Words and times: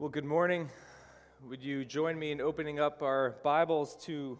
Well, 0.00 0.08
good 0.08 0.24
morning. 0.24 0.70
Would 1.46 1.62
you 1.62 1.84
join 1.84 2.18
me 2.18 2.32
in 2.32 2.40
opening 2.40 2.80
up 2.80 3.02
our 3.02 3.36
Bibles 3.42 3.96
to 4.06 4.38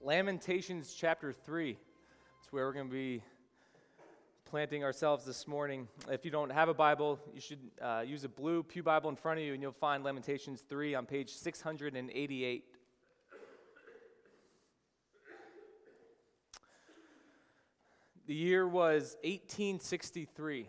Lamentations 0.00 0.94
chapter 0.94 1.32
3? 1.32 1.70
It's 1.70 2.52
where 2.52 2.66
we're 2.66 2.72
going 2.72 2.86
to 2.86 2.92
be 2.92 3.20
planting 4.44 4.84
ourselves 4.84 5.24
this 5.24 5.48
morning. 5.48 5.88
If 6.08 6.24
you 6.24 6.30
don't 6.30 6.52
have 6.52 6.68
a 6.68 6.74
Bible, 6.74 7.18
you 7.34 7.40
should 7.40 7.58
uh, 7.82 8.04
use 8.06 8.22
a 8.22 8.28
blue 8.28 8.62
Pew 8.62 8.84
Bible 8.84 9.10
in 9.10 9.16
front 9.16 9.40
of 9.40 9.44
you, 9.44 9.54
and 9.54 9.60
you'll 9.60 9.72
find 9.72 10.04
Lamentations 10.04 10.60
3 10.60 10.94
on 10.94 11.04
page 11.04 11.30
688. 11.30 12.64
The 18.28 18.34
year 18.34 18.68
was 18.68 19.16
1863. 19.24 20.68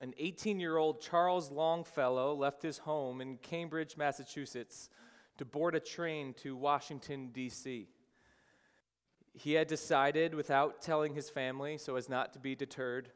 An 0.00 0.12
18 0.18 0.60
year 0.60 0.76
old 0.76 1.00
Charles 1.00 1.50
Longfellow 1.50 2.34
left 2.34 2.62
his 2.62 2.78
home 2.78 3.20
in 3.20 3.38
Cambridge, 3.38 3.96
Massachusetts, 3.96 4.90
to 5.38 5.44
board 5.44 5.74
a 5.74 5.80
train 5.80 6.34
to 6.42 6.56
Washington, 6.56 7.30
D.C. 7.32 7.88
He 9.32 9.52
had 9.52 9.68
decided, 9.68 10.34
without 10.34 10.82
telling 10.82 11.14
his 11.14 11.30
family 11.30 11.78
so 11.78 11.96
as 11.96 12.08
not 12.08 12.32
to 12.34 12.38
be 12.38 12.54
deterred, 12.54 13.10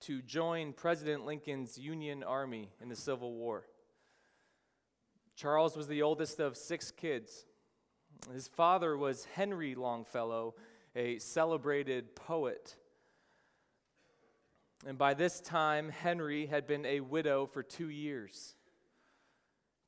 to 0.00 0.22
join 0.22 0.72
President 0.72 1.24
Lincoln's 1.24 1.78
Union 1.78 2.22
Army 2.22 2.70
in 2.80 2.88
the 2.88 2.96
Civil 2.96 3.34
War. 3.34 3.64
Charles 5.34 5.76
was 5.76 5.88
the 5.88 6.02
oldest 6.02 6.40
of 6.40 6.56
six 6.56 6.90
kids. 6.90 7.44
His 8.32 8.48
father 8.48 8.96
was 8.96 9.26
Henry 9.34 9.74
Longfellow, 9.74 10.54
a 10.94 11.18
celebrated 11.18 12.16
poet 12.16 12.76
and 14.86 14.96
by 14.96 15.14
this 15.14 15.40
time, 15.40 15.88
Henry 15.88 16.46
had 16.46 16.66
been 16.66 16.86
a 16.86 17.00
widow 17.00 17.46
for 17.46 17.62
two 17.62 17.88
years. 17.88 18.54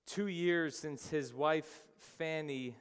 Two 0.07 0.27
years 0.27 0.77
since 0.77 1.09
his 1.09 1.33
wife, 1.33 1.85
Fanny, 2.19 2.75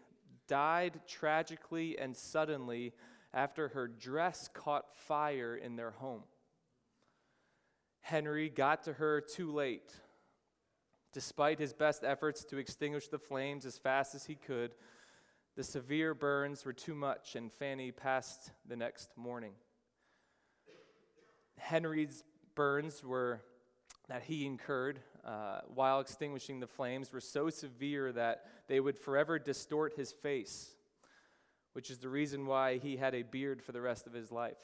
died 0.47 1.01
tragically 1.07 1.99
and 1.99 2.15
suddenly 2.15 2.93
after 3.33 3.67
her 3.67 3.87
dress 3.87 4.49
caught 4.51 4.95
fire 4.95 5.55
in 5.55 5.75
their 5.75 5.91
home. 5.91 6.23
Henry 8.01 8.49
got 8.49 8.83
to 8.83 8.93
her 8.93 9.21
too 9.21 9.51
late. 9.51 9.93
Despite 11.13 11.59
his 11.59 11.73
best 11.73 12.03
efforts 12.03 12.43
to 12.45 12.57
extinguish 12.57 13.09
the 13.09 13.19
flames 13.19 13.65
as 13.65 13.77
fast 13.77 14.15
as 14.15 14.25
he 14.25 14.35
could, 14.35 14.73
the 15.55 15.63
severe 15.63 16.13
burns 16.13 16.65
were 16.65 16.73
too 16.73 16.95
much, 16.95 17.35
and 17.35 17.51
Fanny 17.51 17.91
passed 17.91 18.51
the 18.67 18.75
next 18.75 19.09
morning. 19.17 19.53
Henry's 21.57 22.23
burns 22.55 23.03
were 23.03 23.41
that 24.07 24.23
he 24.23 24.45
incurred 24.45 24.99
uh, 25.25 25.59
while 25.73 25.99
extinguishing 25.99 26.59
the 26.59 26.67
flames 26.67 27.11
were 27.11 27.19
so 27.19 27.49
severe 27.49 28.11
that 28.13 28.45
they 28.67 28.79
would 28.79 28.97
forever 28.97 29.37
distort 29.37 29.93
his 29.95 30.11
face, 30.11 30.71
which 31.73 31.89
is 31.89 31.99
the 31.99 32.07
reason 32.07 32.45
why 32.45 32.77
he 32.77 32.95
had 32.95 33.13
a 33.13 33.23
beard 33.23 33.61
for 33.61 33.73
the 33.73 33.81
rest 33.81 34.07
of 34.07 34.13
his 34.13 34.31
life. 34.31 34.57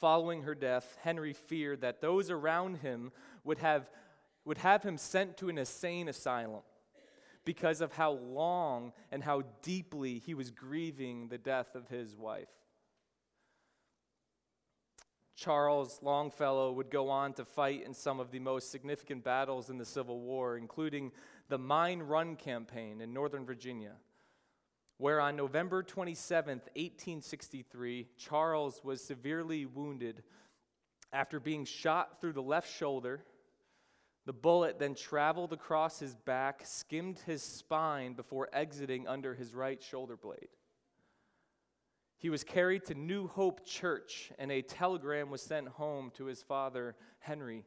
Following 0.00 0.42
her 0.42 0.56
death, 0.56 0.98
Henry 1.02 1.32
feared 1.32 1.82
that 1.82 2.00
those 2.00 2.30
around 2.30 2.78
him 2.78 3.12
would 3.44 3.58
have, 3.58 3.88
would 4.44 4.58
have 4.58 4.82
him 4.82 4.98
sent 4.98 5.36
to 5.36 5.48
an 5.48 5.58
insane 5.58 6.08
asylum 6.08 6.62
because 7.44 7.80
of 7.80 7.92
how 7.92 8.12
long 8.12 8.92
and 9.12 9.22
how 9.22 9.42
deeply 9.62 10.18
he 10.18 10.34
was 10.34 10.50
grieving 10.50 11.28
the 11.28 11.38
death 11.38 11.76
of 11.76 11.88
his 11.88 12.16
wife. 12.16 12.48
Charles 15.34 15.98
Longfellow 16.02 16.72
would 16.72 16.90
go 16.90 17.08
on 17.08 17.32
to 17.34 17.44
fight 17.44 17.84
in 17.84 17.94
some 17.94 18.20
of 18.20 18.30
the 18.30 18.38
most 18.38 18.70
significant 18.70 19.24
battles 19.24 19.70
in 19.70 19.78
the 19.78 19.84
Civil 19.84 20.20
War, 20.20 20.56
including 20.56 21.12
the 21.48 21.58
Mine 21.58 22.00
Run 22.00 22.36
Campaign 22.36 23.00
in 23.00 23.12
Northern 23.12 23.44
Virginia, 23.44 23.92
where 24.98 25.20
on 25.20 25.36
November 25.36 25.82
27, 25.82 26.58
1863, 26.58 28.08
Charles 28.18 28.82
was 28.84 29.02
severely 29.02 29.66
wounded 29.66 30.22
after 31.12 31.40
being 31.40 31.64
shot 31.64 32.20
through 32.20 32.32
the 32.32 32.42
left 32.42 32.70
shoulder. 32.72 33.24
The 34.24 34.32
bullet 34.32 34.78
then 34.78 34.94
traveled 34.94 35.52
across 35.52 35.98
his 35.98 36.14
back, 36.14 36.62
skimmed 36.64 37.18
his 37.20 37.42
spine 37.42 38.12
before 38.12 38.48
exiting 38.52 39.08
under 39.08 39.34
his 39.34 39.54
right 39.54 39.82
shoulder 39.82 40.16
blade. 40.16 40.48
He 42.22 42.30
was 42.30 42.44
carried 42.44 42.84
to 42.84 42.94
New 42.94 43.26
Hope 43.26 43.66
Church, 43.66 44.30
and 44.38 44.52
a 44.52 44.62
telegram 44.62 45.28
was 45.28 45.42
sent 45.42 45.66
home 45.66 46.12
to 46.14 46.26
his 46.26 46.40
father, 46.40 46.94
Henry. 47.18 47.64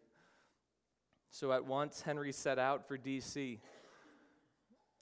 So 1.29 1.51
at 1.51 1.65
once, 1.65 1.99
Henry 1.99 2.31
set 2.31 2.57
out 2.57 2.87
for 2.87 2.97
D.C., 2.97 3.59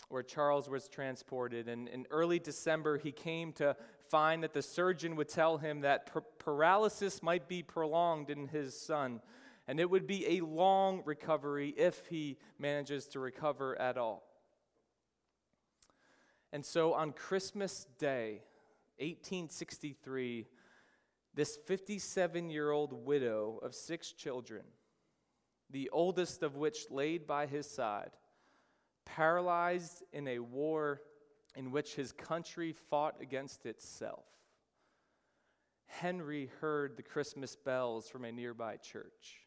where 0.10 0.24
Charles 0.24 0.68
was 0.68 0.90
transported. 0.90 1.70
And 1.70 1.88
in 1.88 2.08
early 2.10 2.40
December, 2.40 2.98
he 2.98 3.12
came 3.12 3.54
to 3.54 3.76
find 4.10 4.42
that 4.42 4.54
the 4.54 4.64
surgeon 4.64 5.16
would 5.18 5.30
tell 5.30 5.60
him 5.60 5.82
that 5.82 6.12
par- 6.12 6.24
paralysis 6.40 7.22
might 7.22 7.48
be 7.48 7.62
prolonged 7.62 8.32
in 8.32 8.48
his 8.48 8.76
son, 8.76 9.22
and 9.68 9.80
it 9.80 9.88
would 9.88 10.08
be 10.08 10.40
a 10.40 10.44
long 10.44 11.04
recovery 11.06 11.76
if 11.78 12.08
he 12.08 12.40
manages 12.58 13.06
to 13.10 13.20
recover 13.20 13.80
at 13.80 14.00
all. 14.00 14.24
And 16.52 16.66
so 16.66 16.96
on 16.96 17.12
Christmas 17.12 17.86
Day, 18.00 18.42
1863, 18.98 20.48
this 21.34 21.58
57 21.68 22.50
year 22.50 22.72
old 22.72 22.94
widow 22.94 23.60
of 23.64 23.74
six 23.74 24.12
children, 24.12 24.64
the 25.70 25.90
oldest 25.90 26.44
of 26.44 26.56
which 26.56 26.86
laid 26.92 27.26
by 27.26 27.46
his 27.46 27.70
side, 27.70 28.12
paralyzed 29.06 30.04
in 30.12 30.28
a 30.28 30.40
war 30.40 31.02
in 31.56 31.72
which 31.72 31.96
his 31.96 32.12
country 32.12 32.74
fought 32.74 33.16
against 33.22 33.66
itself. 33.66 34.26
Henry 35.88 36.50
heard 36.60 36.98
the 36.98 37.04
Christmas 37.04 37.56
bells 37.56 38.10
from 38.10 38.26
a 38.26 38.32
nearby 38.32 38.78
church 38.78 39.44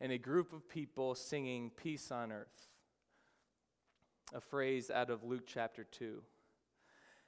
and 0.00 0.12
a 0.12 0.18
group 0.18 0.52
of 0.52 0.68
people 0.68 1.14
singing 1.14 1.70
Peace 1.70 2.10
on 2.10 2.30
Earth, 2.30 2.68
a 4.34 4.40
phrase 4.40 4.90
out 4.90 5.08
of 5.08 5.24
Luke 5.24 5.44
chapter 5.46 5.84
2. 5.84 6.22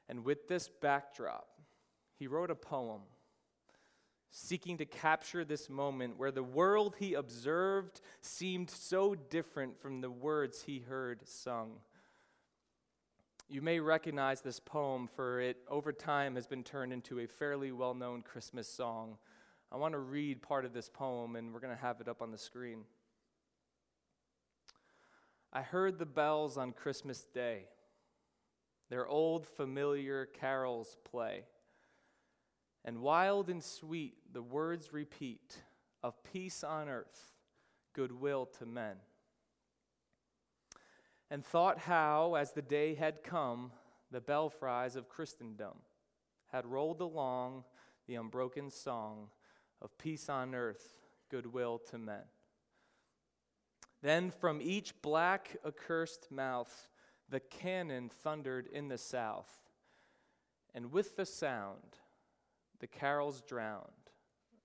And 0.08 0.24
with 0.24 0.48
this 0.48 0.68
backdrop, 0.68 1.48
he 2.18 2.26
wrote 2.26 2.50
a 2.50 2.54
poem 2.54 3.02
seeking 4.30 4.76
to 4.78 4.84
capture 4.84 5.44
this 5.44 5.70
moment 5.70 6.18
where 6.18 6.30
the 6.30 6.42
world 6.42 6.96
he 6.98 7.14
observed 7.14 8.00
seemed 8.20 8.70
so 8.70 9.14
different 9.14 9.80
from 9.80 10.00
the 10.00 10.10
words 10.10 10.62
he 10.62 10.80
heard 10.80 11.26
sung. 11.26 11.72
You 13.48 13.62
may 13.62 13.80
recognize 13.80 14.42
this 14.42 14.60
poem, 14.60 15.08
for 15.16 15.40
it 15.40 15.56
over 15.68 15.92
time 15.92 16.34
has 16.34 16.46
been 16.46 16.62
turned 16.62 16.92
into 16.92 17.20
a 17.20 17.26
fairly 17.26 17.72
well 17.72 17.94
known 17.94 18.20
Christmas 18.20 18.68
song. 18.68 19.16
I 19.72 19.76
want 19.76 19.92
to 19.92 19.98
read 19.98 20.42
part 20.42 20.66
of 20.66 20.74
this 20.74 20.90
poem, 20.90 21.34
and 21.36 21.54
we're 21.54 21.60
going 21.60 21.74
to 21.74 21.82
have 21.82 22.00
it 22.00 22.08
up 22.08 22.20
on 22.20 22.30
the 22.30 22.38
screen. 22.38 22.84
I 25.50 25.62
heard 25.62 25.98
the 25.98 26.06
bells 26.06 26.58
on 26.58 26.72
Christmas 26.72 27.24
Day 27.32 27.64
their 28.88 29.06
old 29.06 29.46
familiar 29.46 30.26
carols 30.26 30.96
play. 31.04 31.44
And 32.84 33.00
wild 33.00 33.50
and 33.50 33.62
sweet 33.62 34.14
the 34.32 34.42
words 34.42 34.92
repeat 34.92 35.62
of 36.02 36.22
peace 36.22 36.64
on 36.64 36.88
earth, 36.88 37.32
goodwill 37.92 38.46
to 38.58 38.66
men. 38.66 38.96
And 41.30 41.44
thought 41.44 41.78
how, 41.78 42.34
as 42.34 42.52
the 42.52 42.62
day 42.62 42.94
had 42.94 43.22
come, 43.22 43.72
the 44.10 44.20
belfries 44.20 44.96
of 44.96 45.08
Christendom 45.08 45.78
had 46.50 46.64
rolled 46.64 47.02
along 47.02 47.64
the 48.06 48.14
unbroken 48.14 48.70
song 48.70 49.28
of 49.82 49.96
peace 49.98 50.30
on 50.30 50.54
earth, 50.54 50.94
goodwill 51.30 51.78
to 51.90 51.98
men. 51.98 52.22
Then 54.00 54.30
from 54.30 54.62
each 54.62 55.00
black 55.02 55.56
accursed 55.66 56.30
mouth, 56.30 56.88
the 57.28 57.40
cannon 57.40 58.08
thundered 58.08 58.66
in 58.66 58.88
the 58.88 58.98
south, 58.98 59.70
and 60.74 60.92
with 60.92 61.16
the 61.16 61.26
sound, 61.26 61.98
the 62.80 62.86
carols 62.86 63.42
drowned 63.42 63.84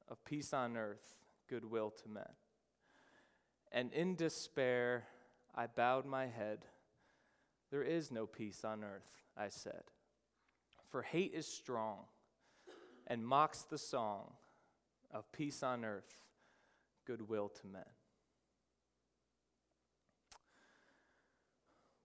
of 0.08 0.24
peace 0.26 0.54
on 0.54 0.78
earth, 0.78 1.16
goodwill 1.50 1.90
to 1.90 2.10
men. 2.10 2.24
And 3.72 3.92
in 3.92 4.16
despair, 4.16 5.06
I 5.56 5.68
bowed 5.68 6.06
my 6.06 6.28
head. 6.28 6.66
There 7.72 7.84
is 7.84 8.12
no 8.12 8.26
peace 8.26 8.64
on 8.64 8.84
earth, 8.84 9.10
I 9.36 9.50
said. 9.50 9.84
For 10.90 11.02
hate 11.02 11.34
is 11.34 11.48
strong 11.48 12.06
and 13.08 13.26
mocks 13.26 13.64
the 13.64 13.78
song 13.78 14.34
of 15.12 15.32
peace 15.32 15.64
on 15.64 15.84
earth, 15.84 16.22
goodwill 17.06 17.50
to 17.50 17.68
men. 17.68 17.84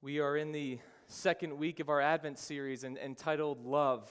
We 0.01 0.21
are 0.21 0.37
in 0.37 0.53
the 0.53 0.79
second 1.09 1.59
week 1.59 1.81
of 1.81 1.89
our 1.89 2.01
Advent 2.01 2.39
series 2.39 2.85
entitled 2.85 3.65
Love. 3.65 4.09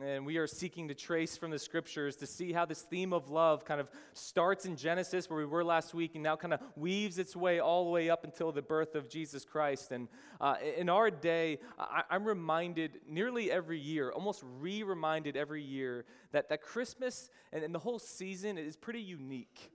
And 0.00 0.24
we 0.24 0.36
are 0.36 0.46
seeking 0.46 0.86
to 0.86 0.94
trace 0.94 1.36
from 1.36 1.50
the 1.50 1.58
scriptures 1.58 2.14
to 2.16 2.26
see 2.26 2.52
how 2.52 2.66
this 2.66 2.82
theme 2.82 3.12
of 3.12 3.30
love 3.30 3.64
kind 3.64 3.80
of 3.80 3.90
starts 4.12 4.64
in 4.64 4.76
Genesis, 4.76 5.28
where 5.28 5.40
we 5.40 5.44
were 5.44 5.64
last 5.64 5.92
week, 5.92 6.14
and 6.14 6.22
now 6.22 6.36
kind 6.36 6.54
of 6.54 6.60
weaves 6.76 7.18
its 7.18 7.34
way 7.34 7.58
all 7.58 7.82
the 7.82 7.90
way 7.90 8.10
up 8.10 8.22
until 8.22 8.52
the 8.52 8.62
birth 8.62 8.94
of 8.94 9.08
Jesus 9.08 9.44
Christ. 9.44 9.90
And 9.90 10.06
uh, 10.40 10.54
in 10.76 10.88
our 10.88 11.10
day, 11.10 11.58
I, 11.80 12.04
am 12.12 12.24
reminded 12.24 13.00
nearly 13.08 13.50
every 13.50 13.80
year, 13.80 14.12
almost 14.12 14.40
re 14.60 14.84
reminded 14.84 15.36
every 15.36 15.64
year, 15.64 16.04
that, 16.30 16.48
that 16.50 16.62
Christmas 16.62 17.28
and, 17.52 17.64
and 17.64 17.74
the 17.74 17.80
whole 17.80 17.98
season 17.98 18.56
is 18.56 18.76
pretty 18.76 19.02
unique 19.02 19.72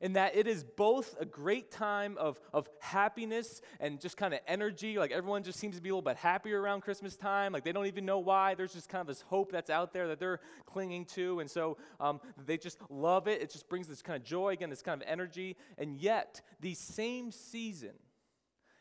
in 0.00 0.14
that 0.14 0.36
it 0.36 0.46
is 0.46 0.64
both 0.64 1.16
a 1.20 1.24
great 1.24 1.70
time 1.70 2.16
of, 2.18 2.40
of 2.52 2.68
happiness 2.80 3.60
and 3.80 4.00
just 4.00 4.16
kind 4.16 4.34
of 4.34 4.40
energy. 4.46 4.98
Like 4.98 5.10
everyone 5.10 5.42
just 5.42 5.58
seems 5.58 5.76
to 5.76 5.82
be 5.82 5.88
a 5.88 5.92
little 5.92 6.02
bit 6.02 6.16
happier 6.16 6.60
around 6.60 6.82
Christmas 6.82 7.16
time. 7.16 7.52
Like 7.52 7.64
they 7.64 7.72
don't 7.72 7.86
even 7.86 8.04
know 8.04 8.18
why. 8.18 8.54
There's 8.54 8.72
just 8.72 8.88
kind 8.88 9.00
of 9.00 9.06
this 9.06 9.22
hope 9.22 9.52
that's 9.52 9.70
out 9.70 9.92
there 9.92 10.08
that 10.08 10.18
they're 10.18 10.40
clinging 10.66 11.04
to. 11.06 11.40
And 11.40 11.50
so 11.50 11.78
um, 12.00 12.20
they 12.46 12.56
just 12.56 12.78
love 12.90 13.28
it. 13.28 13.42
It 13.42 13.50
just 13.50 13.68
brings 13.68 13.88
this 13.88 14.02
kind 14.02 14.16
of 14.16 14.24
joy, 14.24 14.50
again, 14.50 14.70
this 14.70 14.82
kind 14.82 15.00
of 15.00 15.08
energy. 15.08 15.56
And 15.76 15.96
yet, 15.96 16.42
the 16.60 16.74
same 16.74 17.32
season 17.32 17.94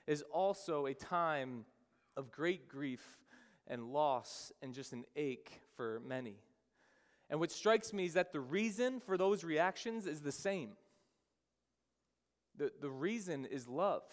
is 0.06 0.24
also 0.32 0.86
a 0.86 0.94
time 0.94 1.66
of 2.16 2.32
great 2.32 2.68
grief 2.68 3.04
and 3.68 3.92
loss 3.92 4.52
and 4.62 4.74
just 4.74 4.94
an 4.94 5.06
ache 5.16 5.62
for 5.76 6.02
many. 6.06 6.38
And 7.30 7.40
what 7.40 7.52
strikes 7.52 7.92
me 7.92 8.06
is 8.06 8.14
that 8.14 8.32
the 8.32 8.40
reason 8.40 9.02
for 9.02 9.18
those 9.18 9.44
reactions 9.44 10.08
is 10.08 10.22
the 10.22 10.32
same 10.32 10.70
the, 12.58 12.72
the 12.82 12.90
reason 12.90 13.46
is 13.46 13.68
love. 13.68 14.04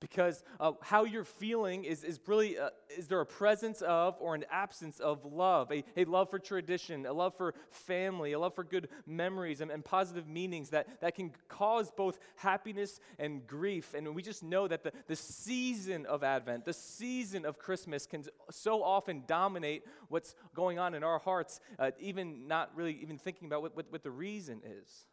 Because 0.00 0.42
uh, 0.58 0.72
how 0.80 1.04
you're 1.04 1.24
feeling 1.24 1.84
is, 1.84 2.04
is 2.04 2.18
really, 2.26 2.58
uh, 2.58 2.70
is 2.96 3.06
there 3.06 3.20
a 3.20 3.26
presence 3.26 3.82
of 3.82 4.16
or 4.18 4.34
an 4.34 4.46
absence 4.50 4.98
of 4.98 5.26
love? 5.26 5.70
A, 5.70 5.84
a 5.94 6.06
love 6.06 6.30
for 6.30 6.38
tradition, 6.38 7.04
a 7.04 7.12
love 7.12 7.36
for 7.36 7.54
family, 7.70 8.32
a 8.32 8.38
love 8.38 8.54
for 8.54 8.64
good 8.64 8.88
memories 9.06 9.60
and, 9.60 9.70
and 9.70 9.84
positive 9.84 10.26
meanings 10.26 10.70
that, 10.70 11.02
that 11.02 11.14
can 11.14 11.32
cause 11.48 11.90
both 11.94 12.18
happiness 12.36 12.98
and 13.18 13.46
grief. 13.46 13.92
And 13.92 14.14
we 14.14 14.22
just 14.22 14.42
know 14.42 14.66
that 14.68 14.84
the, 14.84 14.92
the 15.06 15.16
season 15.16 16.06
of 16.06 16.24
Advent, 16.24 16.64
the 16.64 16.72
season 16.72 17.44
of 17.44 17.58
Christmas 17.58 18.06
can 18.06 18.24
so 18.50 18.82
often 18.82 19.24
dominate 19.26 19.84
what's 20.08 20.34
going 20.54 20.78
on 20.78 20.94
in 20.94 21.04
our 21.04 21.18
hearts, 21.18 21.60
uh, 21.78 21.90
even 22.00 22.48
not 22.48 22.70
really 22.74 22.98
even 23.02 23.18
thinking 23.18 23.48
about 23.48 23.60
what, 23.60 23.76
what, 23.76 23.92
what 23.92 24.02
the 24.02 24.10
reason 24.10 24.62
is. 24.64 25.04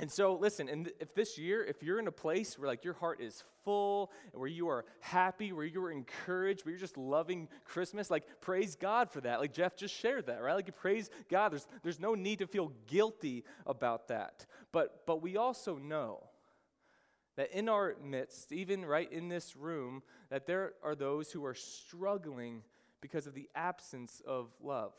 And 0.00 0.10
so, 0.10 0.34
listen, 0.36 0.68
and 0.68 0.92
if 1.00 1.12
this 1.12 1.38
year, 1.38 1.64
if 1.64 1.82
you're 1.82 1.98
in 1.98 2.06
a 2.06 2.12
place 2.12 2.56
where 2.56 2.68
like 2.68 2.84
your 2.84 2.94
heart 2.94 3.20
is 3.20 3.42
full, 3.64 4.12
where 4.32 4.48
you 4.48 4.68
are 4.68 4.84
happy, 5.00 5.52
where 5.52 5.64
you 5.64 5.82
are 5.82 5.90
encouraged, 5.90 6.64
where 6.64 6.70
you're 6.70 6.80
just 6.80 6.96
loving 6.96 7.48
Christmas, 7.64 8.08
like 8.08 8.40
praise 8.40 8.76
God 8.76 9.10
for 9.10 9.20
that. 9.22 9.40
Like 9.40 9.52
Jeff 9.52 9.76
just 9.76 9.92
shared 9.92 10.26
that, 10.26 10.40
right? 10.40 10.54
Like 10.54 10.76
praise 10.76 11.10
God. 11.28 11.50
There's 11.50 11.66
there's 11.82 11.98
no 11.98 12.14
need 12.14 12.38
to 12.38 12.46
feel 12.46 12.72
guilty 12.86 13.44
about 13.66 14.06
that. 14.08 14.46
But 14.70 15.04
but 15.04 15.20
we 15.20 15.36
also 15.36 15.78
know 15.78 16.28
that 17.34 17.50
in 17.50 17.68
our 17.68 17.96
midst, 18.00 18.52
even 18.52 18.84
right 18.84 19.10
in 19.12 19.28
this 19.28 19.56
room, 19.56 20.04
that 20.30 20.46
there 20.46 20.74
are 20.84 20.94
those 20.94 21.32
who 21.32 21.44
are 21.44 21.54
struggling 21.54 22.62
because 23.00 23.26
of 23.26 23.34
the 23.34 23.48
absence 23.56 24.22
of 24.24 24.48
love 24.62 24.92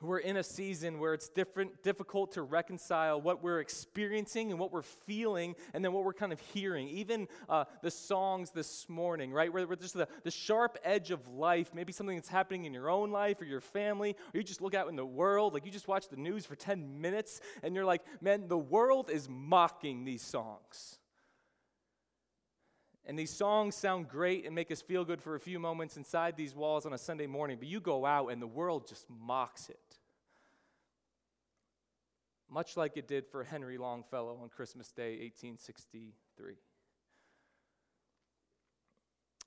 we're 0.00 0.18
in 0.18 0.36
a 0.36 0.44
season 0.44 1.00
where 1.00 1.12
it's 1.12 1.28
different, 1.28 1.82
difficult 1.82 2.32
to 2.32 2.42
reconcile 2.42 3.20
what 3.20 3.42
we're 3.42 3.58
experiencing 3.58 4.50
and 4.50 4.60
what 4.60 4.72
we're 4.72 4.82
feeling 4.82 5.56
and 5.74 5.84
then 5.84 5.92
what 5.92 6.04
we're 6.04 6.12
kind 6.12 6.32
of 6.32 6.38
hearing. 6.38 6.88
Even 6.88 7.26
uh, 7.48 7.64
the 7.82 7.90
songs 7.90 8.50
this 8.52 8.88
morning, 8.88 9.32
right? 9.32 9.52
Where, 9.52 9.66
where 9.66 9.76
just 9.76 9.94
the, 9.94 10.06
the 10.22 10.30
sharp 10.30 10.78
edge 10.84 11.10
of 11.10 11.26
life, 11.26 11.74
maybe 11.74 11.92
something 11.92 12.16
that's 12.16 12.28
happening 12.28 12.64
in 12.64 12.72
your 12.72 12.88
own 12.90 13.10
life 13.10 13.40
or 13.40 13.44
your 13.44 13.60
family, 13.60 14.14
or 14.32 14.38
you 14.38 14.44
just 14.44 14.60
look 14.60 14.74
out 14.74 14.88
in 14.88 14.94
the 14.94 15.04
world, 15.04 15.52
like 15.52 15.66
you 15.66 15.72
just 15.72 15.88
watch 15.88 16.08
the 16.08 16.16
news 16.16 16.46
for 16.46 16.54
10 16.54 17.00
minutes 17.00 17.40
and 17.64 17.74
you're 17.74 17.84
like, 17.84 18.02
man, 18.20 18.46
the 18.46 18.58
world 18.58 19.10
is 19.10 19.28
mocking 19.28 20.04
these 20.04 20.22
songs. 20.22 20.98
And 23.04 23.18
these 23.18 23.30
songs 23.32 23.74
sound 23.74 24.08
great 24.08 24.44
and 24.44 24.54
make 24.54 24.70
us 24.70 24.82
feel 24.82 25.04
good 25.04 25.22
for 25.22 25.34
a 25.34 25.40
few 25.40 25.58
moments 25.58 25.96
inside 25.96 26.36
these 26.36 26.54
walls 26.54 26.84
on 26.84 26.92
a 26.92 26.98
Sunday 26.98 27.26
morning, 27.26 27.56
but 27.58 27.66
you 27.66 27.80
go 27.80 28.04
out 28.04 28.28
and 28.28 28.40
the 28.40 28.46
world 28.46 28.86
just 28.86 29.06
mocks 29.08 29.70
it. 29.70 29.87
Much 32.50 32.76
like 32.76 32.96
it 32.96 33.06
did 33.06 33.26
for 33.26 33.44
Henry 33.44 33.76
Longfellow 33.76 34.38
on 34.42 34.48
Christmas 34.48 34.90
Day, 34.90 35.18
1863. 35.20 36.54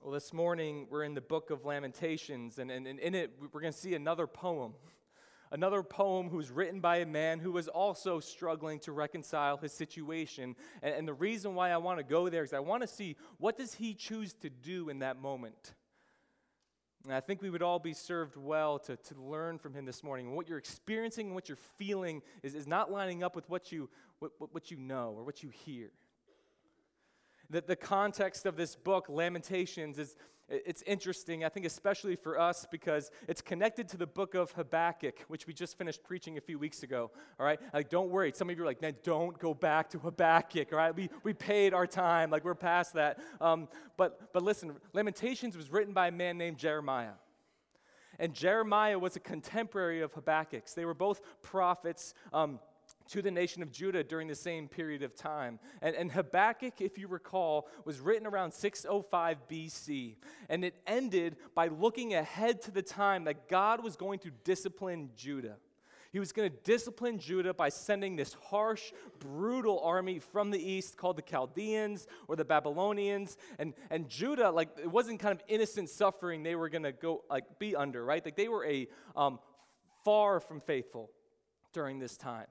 Well, 0.00 0.12
this 0.12 0.32
morning 0.32 0.86
we're 0.88 1.02
in 1.02 1.14
the 1.14 1.20
book 1.20 1.50
of 1.50 1.64
Lamentations, 1.64 2.58
and, 2.58 2.70
and, 2.70 2.86
and 2.86 2.98
in 3.00 3.14
it 3.14 3.32
we're 3.40 3.60
going 3.60 3.72
to 3.72 3.78
see 3.78 3.94
another 3.94 4.26
poem 4.26 4.74
another 5.52 5.82
poem 5.82 6.30
who's 6.30 6.50
written 6.50 6.80
by 6.80 6.96
a 6.96 7.06
man 7.06 7.38
who 7.38 7.52
was 7.52 7.68
also 7.68 8.18
struggling 8.18 8.80
to 8.80 8.90
reconcile 8.90 9.58
his 9.58 9.72
situation. 9.72 10.56
And, 10.82 10.94
and 10.94 11.06
the 11.06 11.12
reason 11.12 11.54
why 11.54 11.70
I 11.70 11.76
want 11.76 11.98
to 11.98 12.04
go 12.04 12.28
there 12.28 12.42
is 12.42 12.52
I 12.52 12.60
want 12.60 12.80
to 12.82 12.88
see 12.88 13.16
what 13.38 13.58
does 13.58 13.74
he 13.74 13.94
choose 13.94 14.32
to 14.40 14.50
do 14.50 14.88
in 14.88 15.00
that 15.00 15.20
moment. 15.20 15.74
And 17.04 17.12
I 17.12 17.20
think 17.20 17.42
we 17.42 17.50
would 17.50 17.62
all 17.62 17.78
be 17.78 17.94
served 17.94 18.36
well 18.36 18.78
to, 18.80 18.96
to 18.96 19.14
learn 19.20 19.58
from 19.58 19.74
him 19.74 19.84
this 19.84 20.04
morning. 20.04 20.36
What 20.36 20.48
you're 20.48 20.58
experiencing 20.58 21.26
and 21.26 21.34
what 21.34 21.48
you're 21.48 21.58
feeling 21.78 22.22
is, 22.42 22.54
is 22.54 22.66
not 22.66 22.92
lining 22.92 23.24
up 23.24 23.34
with 23.34 23.48
what 23.50 23.72
you, 23.72 23.88
what, 24.20 24.32
what 24.52 24.70
you 24.70 24.76
know 24.76 25.14
or 25.16 25.24
what 25.24 25.42
you 25.42 25.48
hear. 25.48 25.90
The, 27.52 27.60
the 27.60 27.76
context 27.76 28.46
of 28.46 28.56
this 28.56 28.74
book, 28.74 29.10
Lamentations, 29.10 29.98
is, 29.98 30.16
it's 30.48 30.80
interesting, 30.86 31.44
I 31.44 31.50
think, 31.50 31.66
especially 31.66 32.16
for 32.16 32.40
us, 32.40 32.66
because 32.70 33.10
it's 33.28 33.42
connected 33.42 33.88
to 33.90 33.98
the 33.98 34.06
book 34.06 34.34
of 34.34 34.52
Habakkuk, 34.52 35.26
which 35.28 35.46
we 35.46 35.52
just 35.52 35.76
finished 35.76 36.02
preaching 36.02 36.38
a 36.38 36.40
few 36.40 36.58
weeks 36.58 36.82
ago. 36.82 37.10
All 37.38 37.44
right? 37.44 37.60
Like, 37.74 37.90
don't 37.90 38.08
worry. 38.08 38.32
Some 38.34 38.48
of 38.48 38.56
you 38.56 38.62
are 38.62 38.66
like, 38.66 38.80
man, 38.80 38.96
don't 39.04 39.38
go 39.38 39.52
back 39.52 39.90
to 39.90 39.98
Habakkuk. 39.98 40.72
All 40.72 40.78
right? 40.78 40.96
We, 40.96 41.10
we 41.24 41.34
paid 41.34 41.74
our 41.74 41.86
time. 41.86 42.30
Like, 42.30 42.42
we're 42.42 42.54
past 42.54 42.94
that. 42.94 43.18
Um, 43.38 43.68
but, 43.98 44.32
but 44.32 44.42
listen, 44.42 44.72
Lamentations 44.94 45.54
was 45.54 45.70
written 45.70 45.92
by 45.92 46.08
a 46.08 46.12
man 46.12 46.38
named 46.38 46.56
Jeremiah. 46.56 47.16
And 48.18 48.32
Jeremiah 48.32 48.98
was 48.98 49.14
a 49.16 49.20
contemporary 49.20 50.00
of 50.00 50.14
Habakkuk's. 50.14 50.72
They 50.72 50.86
were 50.86 50.94
both 50.94 51.20
prophets. 51.42 52.14
Um, 52.32 52.60
to 53.12 53.20
the 53.20 53.30
nation 53.30 53.62
of 53.62 53.70
Judah 53.70 54.02
during 54.02 54.26
the 54.26 54.34
same 54.34 54.68
period 54.68 55.02
of 55.02 55.14
time. 55.14 55.58
And, 55.82 55.94
and, 55.94 56.10
Habakkuk, 56.10 56.80
if 56.80 56.96
you 56.96 57.08
recall, 57.08 57.68
was 57.84 58.00
written 58.00 58.26
around 58.26 58.52
605 58.52 59.36
BC. 59.50 60.16
And 60.48 60.64
it 60.64 60.74
ended 60.86 61.36
by 61.54 61.68
looking 61.68 62.14
ahead 62.14 62.62
to 62.62 62.70
the 62.70 62.80
time 62.80 63.24
that 63.24 63.48
God 63.48 63.84
was 63.84 63.96
going 63.96 64.18
to 64.20 64.30
discipline 64.44 65.10
Judah. 65.14 65.56
He 66.10 66.18
was 66.18 66.32
going 66.32 66.50
to 66.50 66.56
discipline 66.64 67.18
Judah 67.18 67.52
by 67.52 67.68
sending 67.68 68.16
this 68.16 68.34
harsh, 68.34 68.92
brutal 69.18 69.80
army 69.80 70.18
from 70.18 70.50
the 70.50 70.58
east 70.58 70.96
called 70.96 71.16
the 71.16 71.22
Chaldeans 71.22 72.06
or 72.28 72.36
the 72.36 72.44
Babylonians. 72.44 73.36
And, 73.58 73.74
and 73.90 74.08
Judah, 74.08 74.50
like, 74.50 74.70
it 74.78 74.90
wasn't 74.90 75.20
kind 75.20 75.38
of 75.38 75.42
innocent 75.48 75.90
suffering 75.90 76.42
they 76.42 76.54
were 76.54 76.70
going 76.70 76.82
to 76.82 76.92
go, 76.92 77.24
like, 77.28 77.58
be 77.58 77.76
under, 77.76 78.02
right? 78.04 78.24
Like, 78.24 78.36
they 78.36 78.48
were 78.48 78.64
a 78.64 78.88
um, 79.16 79.38
far 80.02 80.40
from 80.40 80.60
faithful 80.60 81.10
during 81.74 81.98
this 81.98 82.16
time. 82.16 82.46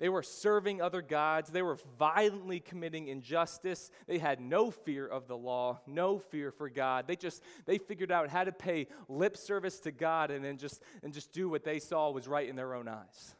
They 0.00 0.08
were 0.08 0.22
serving 0.22 0.80
other 0.80 1.02
gods. 1.02 1.50
They 1.50 1.60
were 1.60 1.78
violently 1.98 2.58
committing 2.58 3.08
injustice. 3.08 3.90
They 4.06 4.16
had 4.16 4.40
no 4.40 4.70
fear 4.70 5.06
of 5.06 5.28
the 5.28 5.36
law, 5.36 5.80
no 5.86 6.18
fear 6.18 6.50
for 6.50 6.70
God. 6.70 7.06
They 7.06 7.16
just 7.16 7.42
they 7.66 7.76
figured 7.76 8.10
out 8.10 8.30
how 8.30 8.44
to 8.44 8.52
pay 8.52 8.88
lip 9.08 9.36
service 9.36 9.78
to 9.80 9.92
God 9.92 10.30
and 10.30 10.42
then 10.42 10.56
just 10.56 10.82
and 11.02 11.12
just 11.12 11.32
do 11.32 11.50
what 11.50 11.64
they 11.64 11.78
saw 11.78 12.10
was 12.10 12.26
right 12.26 12.48
in 12.48 12.56
their 12.56 12.74
own 12.74 12.88
eyes. 12.88 13.34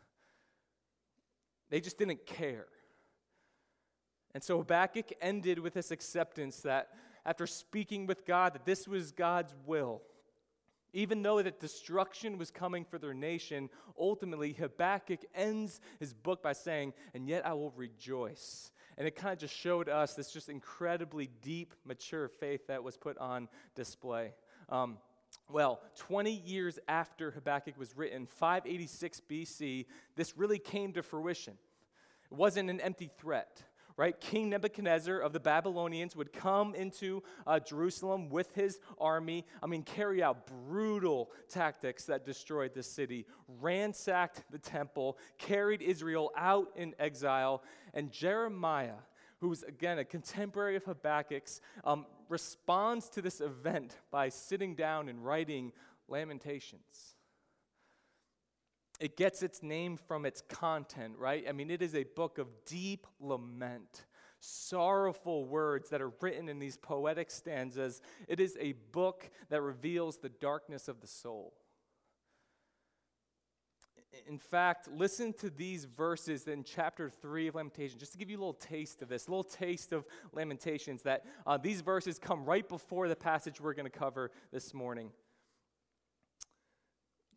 They 1.70 1.80
just 1.80 1.96
didn't 1.96 2.26
care. 2.26 2.66
And 4.34 4.44
so 4.44 4.58
Habakkuk 4.58 5.12
ended 5.22 5.58
with 5.58 5.72
this 5.72 5.90
acceptance 5.90 6.60
that 6.60 6.90
after 7.24 7.46
speaking 7.46 8.06
with 8.06 8.26
God 8.26 8.52
that 8.52 8.66
this 8.66 8.86
was 8.86 9.12
God's 9.12 9.54
will 9.64 10.02
even 10.92 11.22
though 11.22 11.42
that 11.42 11.60
destruction 11.60 12.38
was 12.38 12.50
coming 12.50 12.84
for 12.84 12.98
their 12.98 13.14
nation, 13.14 13.70
ultimately 13.98 14.52
Habakkuk 14.52 15.20
ends 15.34 15.80
his 15.98 16.12
book 16.12 16.42
by 16.42 16.52
saying, 16.52 16.94
And 17.14 17.28
yet 17.28 17.46
I 17.46 17.52
will 17.54 17.72
rejoice. 17.72 18.72
And 18.98 19.06
it 19.06 19.16
kind 19.16 19.32
of 19.32 19.38
just 19.38 19.54
showed 19.54 19.88
us 19.88 20.14
this 20.14 20.32
just 20.32 20.48
incredibly 20.48 21.30
deep, 21.42 21.74
mature 21.84 22.28
faith 22.28 22.66
that 22.66 22.82
was 22.82 22.96
put 22.96 23.16
on 23.18 23.48
display. 23.74 24.34
Um, 24.68 24.98
well, 25.48 25.80
20 25.96 26.32
years 26.32 26.78
after 26.88 27.30
Habakkuk 27.30 27.78
was 27.78 27.96
written, 27.96 28.26
586 28.26 29.22
BC, 29.28 29.86
this 30.16 30.36
really 30.36 30.58
came 30.58 30.92
to 30.92 31.02
fruition. 31.02 31.54
It 32.30 32.36
wasn't 32.36 32.70
an 32.70 32.80
empty 32.80 33.10
threat 33.18 33.62
right? 34.00 34.18
King 34.18 34.48
Nebuchadnezzar 34.48 35.18
of 35.18 35.34
the 35.34 35.40
Babylonians 35.40 36.16
would 36.16 36.32
come 36.32 36.74
into 36.74 37.22
uh, 37.46 37.60
Jerusalem 37.60 38.30
with 38.30 38.50
his 38.54 38.80
army. 38.98 39.44
I 39.62 39.66
mean, 39.66 39.82
carry 39.82 40.22
out 40.22 40.46
brutal 40.46 41.30
tactics 41.50 42.06
that 42.06 42.24
destroyed 42.24 42.72
the 42.72 42.82
city, 42.82 43.26
ransacked 43.60 44.44
the 44.50 44.58
temple, 44.58 45.18
carried 45.36 45.82
Israel 45.82 46.32
out 46.34 46.68
in 46.76 46.94
exile. 46.98 47.62
And 47.92 48.10
Jeremiah, 48.10 49.02
who's 49.40 49.64
again 49.64 49.98
a 49.98 50.04
contemporary 50.06 50.76
of 50.76 50.84
Habakkuk's, 50.86 51.60
um, 51.84 52.06
responds 52.30 53.10
to 53.10 53.20
this 53.20 53.42
event 53.42 53.98
by 54.10 54.30
sitting 54.30 54.74
down 54.74 55.10
and 55.10 55.22
writing 55.22 55.72
Lamentations. 56.08 57.16
It 59.00 59.16
gets 59.16 59.42
its 59.42 59.62
name 59.62 59.96
from 59.96 60.26
its 60.26 60.42
content, 60.42 61.14
right? 61.16 61.44
I 61.48 61.52
mean, 61.52 61.70
it 61.70 61.80
is 61.80 61.94
a 61.94 62.04
book 62.04 62.36
of 62.36 62.48
deep 62.66 63.06
lament, 63.18 64.04
sorrowful 64.40 65.46
words 65.46 65.88
that 65.88 66.02
are 66.02 66.12
written 66.20 66.50
in 66.50 66.58
these 66.58 66.76
poetic 66.76 67.30
stanzas. 67.30 68.02
It 68.28 68.40
is 68.40 68.58
a 68.60 68.72
book 68.92 69.30
that 69.48 69.62
reveals 69.62 70.18
the 70.18 70.28
darkness 70.28 70.86
of 70.86 71.00
the 71.00 71.06
soul. 71.06 71.54
In 74.26 74.38
fact, 74.38 74.88
listen 74.92 75.32
to 75.34 75.48
these 75.48 75.86
verses 75.86 76.46
in 76.46 76.62
chapter 76.62 77.08
3 77.08 77.48
of 77.48 77.54
Lamentations, 77.54 78.00
just 78.00 78.12
to 78.12 78.18
give 78.18 78.28
you 78.28 78.36
a 78.36 78.40
little 78.40 78.52
taste 78.52 79.00
of 79.00 79.08
this, 79.08 79.28
a 79.28 79.30
little 79.30 79.44
taste 79.44 79.92
of 79.92 80.04
Lamentations, 80.32 81.02
that 81.02 81.24
uh, 81.46 81.56
these 81.56 81.80
verses 81.80 82.18
come 82.18 82.44
right 82.44 82.68
before 82.68 83.08
the 83.08 83.16
passage 83.16 83.60
we're 83.60 83.72
going 83.72 83.90
to 83.90 83.98
cover 83.98 84.30
this 84.52 84.74
morning. 84.74 85.10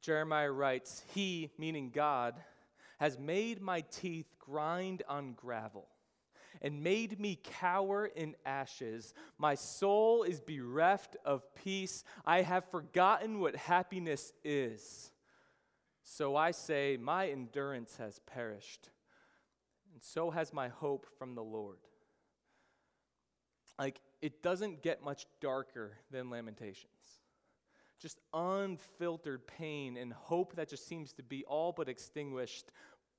Jeremiah 0.04 0.52
writes, 0.52 1.02
He, 1.16 1.50
meaning 1.58 1.90
God, 1.90 2.36
has 3.00 3.18
made 3.18 3.62
my 3.62 3.82
teeth 3.82 4.28
grind 4.38 5.02
on 5.08 5.34
gravel 5.34 5.88
and 6.62 6.84
made 6.84 7.20
me 7.20 7.40
cower 7.42 8.06
in 8.06 8.36
ashes. 8.46 9.14
My 9.38 9.56
soul 9.56 10.24
is 10.24 10.42
bereft 10.42 11.16
of 11.26 11.44
peace. 11.56 12.04
I 12.26 12.42
have 12.42 12.70
forgotten 12.70 13.40
what 13.40 13.56
happiness 13.56 14.34
is. 14.44 15.12
So 16.04 16.36
I 16.36 16.52
say, 16.52 16.98
My 17.00 17.30
endurance 17.30 17.96
has 17.96 18.20
perished, 18.20 18.90
and 19.94 20.04
so 20.04 20.32
has 20.32 20.54
my 20.54 20.68
hope 20.68 21.08
from 21.18 21.34
the 21.34 21.44
Lord. 21.44 21.80
Like, 23.80 24.02
it 24.22 24.44
doesn't 24.44 24.84
get 24.84 25.04
much 25.04 25.26
darker 25.42 25.98
than 26.12 26.30
Lamentations. 26.30 27.23
Just 28.04 28.20
unfiltered 28.34 29.48
pain 29.48 29.96
and 29.96 30.12
hope 30.12 30.58
that 30.58 30.68
just 30.68 30.86
seems 30.86 31.14
to 31.14 31.24
be 31.24 31.46
all 31.46 31.72
but 31.72 31.88
extinguished. 31.88 32.70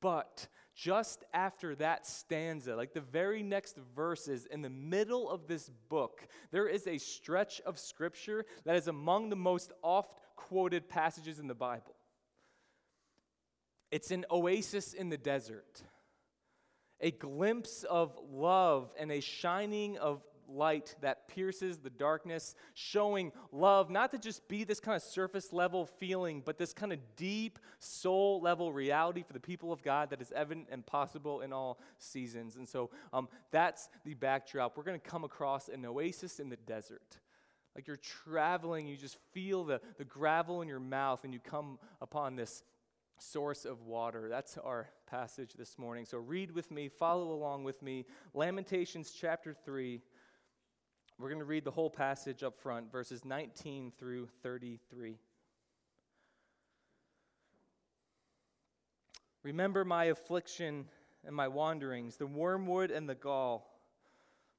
But 0.02 0.46
just 0.76 1.24
after 1.32 1.74
that 1.76 2.06
stanza, 2.06 2.76
like 2.76 2.92
the 2.92 3.00
very 3.00 3.42
next 3.42 3.78
verses 3.96 4.44
in 4.44 4.60
the 4.60 4.68
middle 4.68 5.30
of 5.30 5.46
this 5.46 5.70
book, 5.88 6.28
there 6.50 6.68
is 6.68 6.86
a 6.86 6.98
stretch 6.98 7.62
of 7.62 7.78
scripture 7.78 8.44
that 8.66 8.76
is 8.76 8.86
among 8.86 9.30
the 9.30 9.36
most 9.36 9.72
oft 9.82 10.12
quoted 10.36 10.86
passages 10.86 11.38
in 11.38 11.46
the 11.46 11.54
Bible. 11.54 11.96
It's 13.90 14.10
an 14.10 14.26
oasis 14.30 14.92
in 14.92 15.08
the 15.08 15.16
desert, 15.16 15.82
a 17.00 17.10
glimpse 17.10 17.84
of 17.84 18.18
love 18.30 18.92
and 18.98 19.10
a 19.10 19.20
shining 19.20 19.96
of 19.96 20.22
light 20.48 20.94
that 21.00 21.28
pierces 21.28 21.78
the 21.78 21.90
darkness, 21.90 22.54
showing 22.74 23.32
love 23.52 23.90
not 23.90 24.10
to 24.12 24.18
just 24.18 24.46
be 24.48 24.64
this 24.64 24.80
kind 24.80 24.96
of 24.96 25.02
surface 25.02 25.52
level 25.52 25.86
feeling, 25.86 26.42
but 26.44 26.58
this 26.58 26.72
kind 26.72 26.92
of 26.92 26.98
deep 27.16 27.58
soul 27.78 28.40
level 28.40 28.72
reality 28.72 29.22
for 29.22 29.32
the 29.32 29.40
people 29.40 29.72
of 29.72 29.82
God 29.82 30.10
that 30.10 30.20
is 30.20 30.32
evident 30.32 30.68
and 30.70 30.84
possible 30.84 31.40
in 31.40 31.52
all 31.52 31.78
seasons. 31.98 32.56
And 32.56 32.68
so 32.68 32.90
um, 33.12 33.28
that's 33.50 33.88
the 34.04 34.14
backdrop. 34.14 34.76
We're 34.76 34.84
going 34.84 35.00
to 35.00 35.10
come 35.10 35.24
across 35.24 35.68
an 35.68 35.84
oasis 35.84 36.40
in 36.40 36.48
the 36.48 36.56
desert. 36.56 37.18
Like 37.74 37.88
you're 37.88 37.96
traveling, 37.96 38.86
you 38.86 38.96
just 38.96 39.18
feel 39.32 39.64
the, 39.64 39.80
the 39.98 40.04
gravel 40.04 40.62
in 40.62 40.68
your 40.68 40.80
mouth, 40.80 41.24
and 41.24 41.34
you 41.34 41.40
come 41.40 41.78
upon 42.00 42.36
this 42.36 42.62
source 43.18 43.64
of 43.64 43.82
water. 43.82 44.28
That's 44.28 44.58
our 44.58 44.88
passage 45.06 45.54
this 45.54 45.78
morning. 45.78 46.04
So 46.04 46.18
read 46.18 46.50
with 46.50 46.70
me, 46.70 46.88
follow 46.88 47.32
along 47.32 47.64
with 47.64 47.82
me. 47.82 48.06
Lamentations 48.32 49.12
chapter 49.18 49.54
3. 49.64 50.00
We're 51.18 51.28
going 51.28 51.38
to 51.38 51.44
read 51.44 51.64
the 51.64 51.70
whole 51.70 51.90
passage 51.90 52.42
up 52.42 52.58
front, 52.58 52.90
verses 52.90 53.24
19 53.24 53.92
through 53.96 54.28
33. 54.42 55.18
Remember 59.42 59.84
my 59.84 60.04
affliction 60.04 60.86
and 61.24 61.34
my 61.34 61.48
wanderings, 61.48 62.16
the 62.16 62.26
wormwood 62.26 62.90
and 62.90 63.08
the 63.08 63.14
gall. 63.14 63.80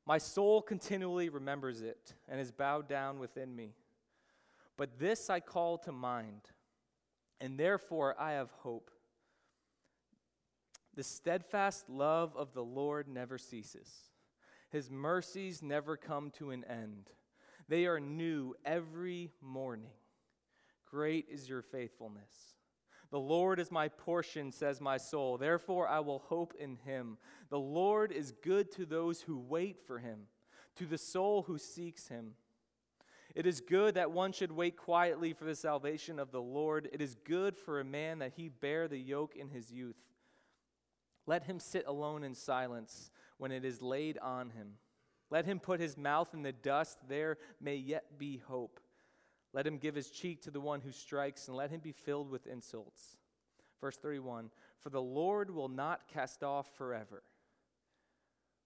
My 0.06 0.18
soul 0.18 0.62
continually 0.62 1.30
remembers 1.30 1.82
it 1.82 2.14
and 2.30 2.40
is 2.40 2.52
bowed 2.52 2.88
down 2.88 3.20
within 3.20 3.56
me. 3.56 3.74
But 4.78 5.00
this 5.00 5.30
I 5.30 5.40
call 5.40 5.78
to 5.80 5.92
mind 5.92 6.42
and 7.42 7.60
therefore 7.60 8.16
I 8.20 8.34
have 8.34 8.52
hope. 8.52 8.92
The 10.96 11.04
steadfast 11.04 11.90
love 11.90 12.36
of 12.38 12.54
the 12.54 12.64
Lord 12.64 13.08
never 13.08 13.38
ceases, 13.38 13.90
His 14.70 14.90
mercies 14.90 15.62
never 15.62 15.96
come 15.98 16.32
to 16.32 16.52
an 16.52 16.64
end. 16.66 17.12
They 17.68 17.86
are 17.86 18.00
new 18.00 18.56
every 18.66 19.32
morning. 19.42 19.92
Great 20.86 21.28
is 21.30 21.50
your 21.50 21.62
faithfulness. 21.62 22.56
The 23.12 23.20
Lord 23.20 23.60
is 23.60 23.72
my 23.72 23.88
portion, 23.88 24.52
says 24.52 24.82
my 24.82 24.98
soul. 24.98 25.38
Therefore, 25.38 25.88
I 25.88 26.00
will 26.00 26.20
hope 26.20 26.54
in 26.60 26.78
him. 26.78 27.18
The 27.50 27.60
Lord 27.60 28.12
is 28.12 28.34
good 28.44 28.72
to 28.74 28.86
those 28.86 29.22
who 29.22 29.38
wait 29.38 29.78
for 29.86 30.00
him, 30.00 30.28
to 30.76 30.86
the 30.86 30.98
soul 30.98 31.44
who 31.44 31.58
seeks 31.58 32.08
him. 32.08 32.34
It 33.34 33.46
is 33.46 33.62
good 33.62 33.96
that 33.96 34.12
one 34.12 34.32
should 34.32 34.52
wait 34.52 34.78
quietly 34.78 35.34
for 35.34 35.46
the 35.46 35.56
salvation 35.56 36.20
of 36.20 36.32
the 36.32 36.42
Lord. 36.42 36.90
It 36.94 37.02
is 37.02 37.16
good 37.16 37.58
for 37.58 37.80
a 37.80 37.86
man 37.86 38.20
that 38.20 38.34
he 38.38 38.50
bear 38.50 38.88
the 38.88 38.98
yoke 38.98 39.36
in 39.36 39.50
his 39.50 39.72
youth. 39.72 39.98
Let 41.28 41.44
him 41.44 41.60
sit 41.60 41.86
alone 41.88 42.24
in 42.24 42.36
silence 42.36 43.10
when 43.38 43.52
it 43.52 43.66
is 43.66 43.82
laid 43.82 44.18
on 44.20 44.50
him. 44.52 44.74
Let 45.30 45.46
him 45.46 45.60
put 45.60 45.80
his 45.80 45.98
mouth 45.98 46.34
in 46.34 46.44
the 46.44 46.52
dust, 46.52 47.00
there 47.08 47.38
may 47.60 47.76
yet 47.76 48.18
be 48.18 48.38
hope. 48.38 48.80
Let 49.54 49.66
him 49.66 49.78
give 49.78 49.96
his 49.96 50.10
cheek 50.10 50.42
to 50.44 50.52
the 50.52 50.62
one 50.62 50.82
who 50.82 50.92
strikes, 50.92 51.48
and 51.48 51.58
let 51.58 51.72
him 51.72 51.80
be 51.80 51.92
filled 51.92 52.30
with 52.30 52.48
insults. 52.48 53.18
Verse 53.82 53.98
31 53.98 54.50
For 54.80 54.90
the 54.90 55.02
Lord 55.02 55.50
will 55.50 55.70
not 55.70 56.08
cast 56.08 56.44
off 56.44 56.68
forever. 56.78 57.24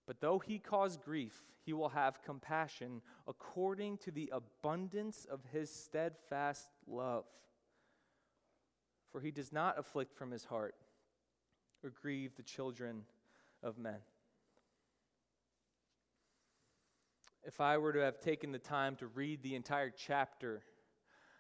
But 0.08 0.22
though 0.22 0.40
he 0.40 0.58
cause 0.58 0.98
grief, 0.98 1.44
he 1.64 1.72
will 1.72 1.90
have 1.90 2.24
compassion 2.24 3.02
according 3.28 4.00
to 4.00 4.12
the 4.12 4.34
abundance 4.34 5.28
of 5.30 5.42
his 5.52 5.70
steadfast 5.72 6.72
love. 6.88 7.26
For 9.12 9.22
he 9.22 9.30
does 9.30 9.54
not 9.54 9.78
afflict 9.78 10.16
from 10.16 10.32
his 10.32 10.46
heart 10.46 10.76
or 11.84 11.92
grieve 11.92 12.36
the 12.36 12.44
children 12.44 13.04
of 13.62 13.78
men. 13.78 14.00
If 17.50 17.60
I 17.60 17.80
were 17.80 17.92
to 17.94 18.02
have 18.02 18.20
taken 18.20 18.52
the 18.52 18.60
time 18.60 18.96
to 18.98 19.08
read 19.08 19.42
the 19.42 19.56
entire 19.56 19.90
chapter, 19.90 20.62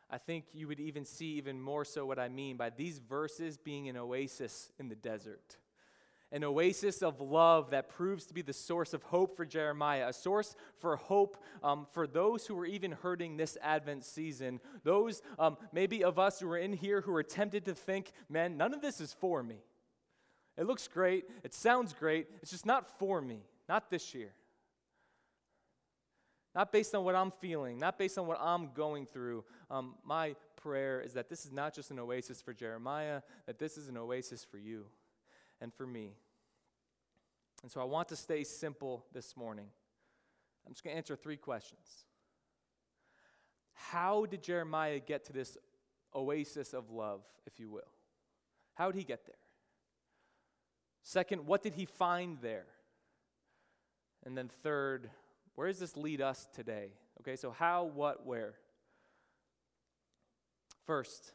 I 0.09 0.17
think 0.17 0.45
you 0.53 0.67
would 0.67 0.79
even 0.79 1.05
see 1.05 1.33
even 1.33 1.61
more 1.61 1.85
so 1.85 2.03
what 2.03 2.17
I 2.17 2.29
mean 2.29 2.57
by 2.57 2.71
these 2.71 2.97
verses 2.97 3.59
being 3.59 3.89
an 3.89 3.95
oasis 3.95 4.71
in 4.79 4.89
the 4.89 4.95
desert 4.95 5.57
an 6.31 6.43
oasis 6.43 7.03
of 7.03 7.21
love 7.21 7.71
that 7.71 7.89
proves 7.89 8.25
to 8.25 8.33
be 8.33 8.41
the 8.41 8.53
source 8.53 8.93
of 8.93 9.03
hope 9.03 9.35
for 9.35 9.45
Jeremiah, 9.45 10.09
a 10.09 10.13
source 10.13 10.55
for 10.77 10.95
hope 10.95 11.43
um, 11.63 11.87
for 11.91 12.05
those 12.05 12.45
who 12.45 12.57
are 12.57 12.67
even 12.67 12.91
hurting 12.91 13.37
this 13.37 13.57
Advent 13.63 14.03
season. 14.03 14.59
Those 14.83 15.23
um, 15.39 15.57
maybe 15.71 16.03
of 16.03 16.19
us 16.19 16.39
who 16.39 16.49
are 16.51 16.57
in 16.57 16.73
here 16.73 17.01
who 17.01 17.15
are 17.15 17.23
tempted 17.23 17.65
to 17.65 17.73
think, 17.73 18.11
man, 18.29 18.57
none 18.57 18.75
of 18.75 18.81
this 18.81 19.01
is 19.01 19.11
for 19.11 19.41
me. 19.41 19.63
It 20.55 20.67
looks 20.67 20.87
great, 20.87 21.25
it 21.43 21.53
sounds 21.53 21.93
great, 21.93 22.27
it's 22.43 22.51
just 22.51 22.65
not 22.65 22.99
for 22.99 23.21
me, 23.21 23.41
not 23.67 23.89
this 23.89 24.13
year. 24.13 24.33
Not 26.59 26.73
based 26.73 26.93
on 26.93 27.05
what 27.05 27.15
I'm 27.15 27.31
feeling, 27.31 27.79
not 27.79 27.97
based 27.97 28.17
on 28.17 28.27
what 28.27 28.37
I'm 28.41 28.71
going 28.73 29.05
through. 29.05 29.45
Um, 29.71 29.95
my 30.03 30.35
prayer 30.57 30.99
is 30.99 31.13
that 31.13 31.29
this 31.29 31.45
is 31.45 31.53
not 31.53 31.73
just 31.73 31.89
an 31.89 31.99
oasis 31.99 32.41
for 32.41 32.53
Jeremiah, 32.53 33.21
that 33.45 33.57
this 33.57 33.77
is 33.77 33.87
an 33.87 33.95
oasis 33.95 34.43
for 34.43 34.57
you 34.57 34.87
and 35.61 35.73
for 35.73 35.87
me. 35.87 36.17
And 37.63 37.71
so 37.71 37.79
I 37.79 37.85
want 37.85 38.09
to 38.09 38.17
stay 38.17 38.43
simple 38.43 39.05
this 39.13 39.37
morning. 39.37 39.67
I'm 40.67 40.73
just 40.73 40.83
going 40.83 40.95
to 40.95 40.97
answer 40.97 41.15
three 41.15 41.37
questions. 41.37 42.03
How 43.71 44.25
did 44.25 44.43
Jeremiah 44.43 44.99
get 44.99 45.23
to 45.27 45.31
this 45.31 45.57
oasis 46.13 46.73
of 46.73 46.91
love, 46.91 47.21
if 47.47 47.57
you 47.57 47.69
will? 47.69 47.93
How 48.73 48.91
did 48.91 48.97
he 48.97 49.05
get 49.05 49.25
there? 49.25 49.39
Second, 51.03 51.47
what 51.47 51.63
did 51.63 51.75
he 51.75 51.85
find 51.85 52.37
there? 52.41 52.65
And 54.25 54.37
then 54.37 54.49
third, 54.61 55.09
where 55.59 55.67
does 55.67 55.79
this 55.79 55.97
lead 55.97 56.21
us 56.21 56.47
today? 56.55 56.93
Okay, 57.19 57.35
so 57.35 57.51
how, 57.51 57.83
what, 57.83 58.25
where? 58.25 58.53
First, 60.85 61.33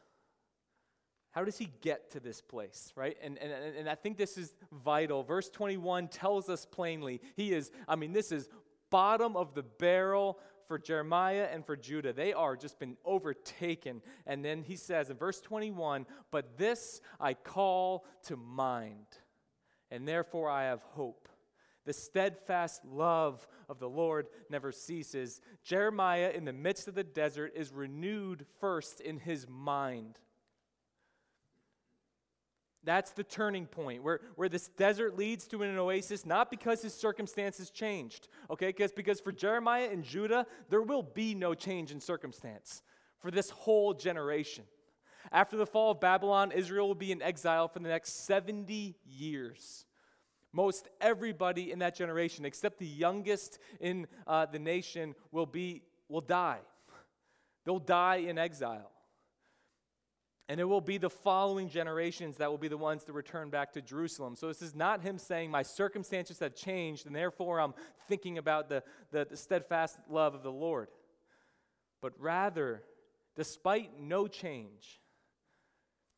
how 1.29 1.43
does 1.43 1.59
he 1.59 1.69
get 1.81 2.09
to 2.13 2.19
this 2.19 2.41
place, 2.41 2.91
right? 2.95 3.15
And, 3.21 3.37
and, 3.37 3.51
and 3.51 3.87
I 3.87 3.93
think 3.93 4.17
this 4.17 4.35
is 4.35 4.55
vital. 4.71 5.21
Verse 5.21 5.47
21 5.51 6.07
tells 6.07 6.49
us 6.49 6.65
plainly 6.65 7.21
he 7.35 7.53
is, 7.53 7.69
I 7.87 7.95
mean, 7.95 8.13
this 8.13 8.31
is 8.31 8.49
bottom 8.89 9.37
of 9.37 9.53
the 9.53 9.61
barrel 9.61 10.39
for 10.67 10.79
Jeremiah 10.79 11.47
and 11.53 11.63
for 11.63 11.75
Judah. 11.75 12.11
They 12.11 12.33
are 12.33 12.55
just 12.55 12.79
been 12.79 12.97
overtaken. 13.05 14.01
And 14.25 14.43
then 14.43 14.63
he 14.63 14.75
says 14.75 15.11
in 15.11 15.17
verse 15.17 15.39
21 15.39 16.07
But 16.31 16.57
this 16.57 16.99
I 17.19 17.35
call 17.35 18.07
to 18.23 18.37
mind, 18.37 19.05
and 19.91 20.07
therefore 20.07 20.49
I 20.49 20.63
have 20.63 20.81
hope. 20.81 21.29
The 21.85 21.93
steadfast 21.93 22.83
love 22.83 23.47
of 23.69 23.79
the 23.79 23.89
Lord 23.89 24.27
never 24.49 24.71
ceases. 24.71 25.41
Jeremiah, 25.63 26.31
in 26.33 26.45
the 26.45 26.53
midst 26.53 26.87
of 26.87 26.95
the 26.95 27.03
desert, 27.03 27.53
is 27.55 27.71
renewed 27.71 28.45
first 28.59 29.01
in 29.01 29.19
his 29.19 29.47
mind. 29.47 30.19
That's 32.83 33.11
the 33.11 33.23
turning 33.23 33.65
point 33.65 34.03
where, 34.03 34.21
where 34.35 34.47
this 34.47 34.67
desert 34.67 35.17
leads 35.17 35.47
to 35.47 35.63
an 35.63 35.77
oasis, 35.77 36.25
not 36.25 36.51
because 36.51 36.83
his 36.83 36.93
circumstances 36.93 37.71
changed, 37.71 38.27
okay? 38.49 38.67
Because, 38.67 38.91
because 38.91 39.19
for 39.19 39.31
Jeremiah 39.31 39.89
and 39.91 40.03
Judah, 40.03 40.45
there 40.69 40.83
will 40.83 41.01
be 41.01 41.33
no 41.33 41.55
change 41.55 41.91
in 41.91 41.99
circumstance 41.99 42.83
for 43.19 43.31
this 43.31 43.49
whole 43.49 43.95
generation. 43.95 44.65
After 45.31 45.57
the 45.57 45.65
fall 45.65 45.91
of 45.91 45.99
Babylon, 45.99 46.51
Israel 46.51 46.87
will 46.87 46.95
be 46.95 47.11
in 47.11 47.23
exile 47.23 47.67
for 47.67 47.79
the 47.79 47.89
next 47.89 48.25
70 48.27 48.95
years. 49.03 49.85
Most 50.55 50.87
everybody 51.01 51.73
in 51.73 51.79
that 51.79 51.95
generation, 51.95 52.45
except 52.45 52.79
the 52.79 52.87
youngest 52.87 53.59
in 53.81 54.07
uh, 54.25 54.45
the 54.45 54.57
nation, 54.57 55.13
will, 55.33 55.45
be, 55.45 55.81
will 56.07 56.21
die. 56.21 56.61
They'll 57.65 57.77
die 57.77 58.17
in 58.27 58.37
exile. 58.37 58.89
And 60.47 60.61
it 60.61 60.63
will 60.63 60.79
be 60.79 60.97
the 60.97 61.09
following 61.09 61.67
generations 61.67 62.37
that 62.37 62.49
will 62.49 62.57
be 62.57 62.69
the 62.69 62.77
ones 62.77 63.03
to 63.03 63.11
return 63.11 63.49
back 63.49 63.73
to 63.73 63.81
Jerusalem. 63.81 64.37
So 64.37 64.47
this 64.47 64.61
is 64.61 64.73
not 64.73 65.01
him 65.01 65.17
saying, 65.17 65.51
My 65.51 65.63
circumstances 65.63 66.39
have 66.39 66.55
changed, 66.55 67.05
and 67.05 67.13
therefore 67.13 67.59
I'm 67.59 67.73
thinking 68.07 68.37
about 68.37 68.69
the, 68.69 68.81
the, 69.11 69.27
the 69.29 69.35
steadfast 69.35 69.97
love 70.09 70.35
of 70.35 70.43
the 70.43 70.51
Lord. 70.51 70.87
But 72.01 72.13
rather, 72.17 72.83
despite 73.35 73.99
no 73.99 74.27
change, 74.27 75.01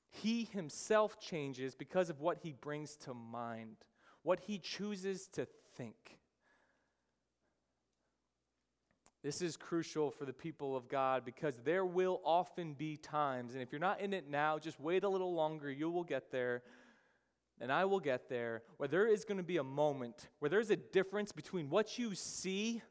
he 0.09 0.43
himself 0.43 1.19
changes 1.19 1.73
because 1.73 2.11
of 2.11 2.21
what 2.21 2.39
he 2.43 2.51
brings 2.51 2.97
to 2.97 3.15
mind, 3.15 3.77
what 4.27 4.41
he 4.41 4.57
chooses 4.57 5.29
to 5.29 5.47
think. 5.77 6.19
This 9.23 9.41
is 9.41 9.55
crucial 9.55 10.11
for 10.11 10.25
the 10.25 10.33
people 10.33 10.75
of 10.75 10.89
God 10.89 11.23
because 11.23 11.61
there 11.63 11.85
will 11.85 12.19
often 12.25 12.73
be 12.73 12.97
times, 12.97 13.53
and 13.53 13.63
if 13.63 13.71
you're 13.71 13.79
not 13.79 14.01
in 14.01 14.11
it 14.11 14.29
now, 14.29 14.59
just 14.59 14.81
wait 14.81 15.05
a 15.05 15.09
little 15.09 15.33
longer. 15.33 15.71
You 15.71 15.89
will 15.89 16.03
get 16.03 16.29
there, 16.29 16.61
and 17.61 17.71
I 17.71 17.85
will 17.85 18.01
get 18.01 18.27
there, 18.27 18.63
where 18.75 18.89
there 18.89 19.07
is 19.07 19.23
going 19.23 19.37
to 19.37 19.45
be 19.45 19.57
a 19.57 19.63
moment 19.63 20.27
where 20.39 20.49
there's 20.49 20.71
a 20.71 20.75
difference 20.75 21.31
between 21.31 21.69
what 21.69 21.97
you 21.97 22.13
see 22.13 22.81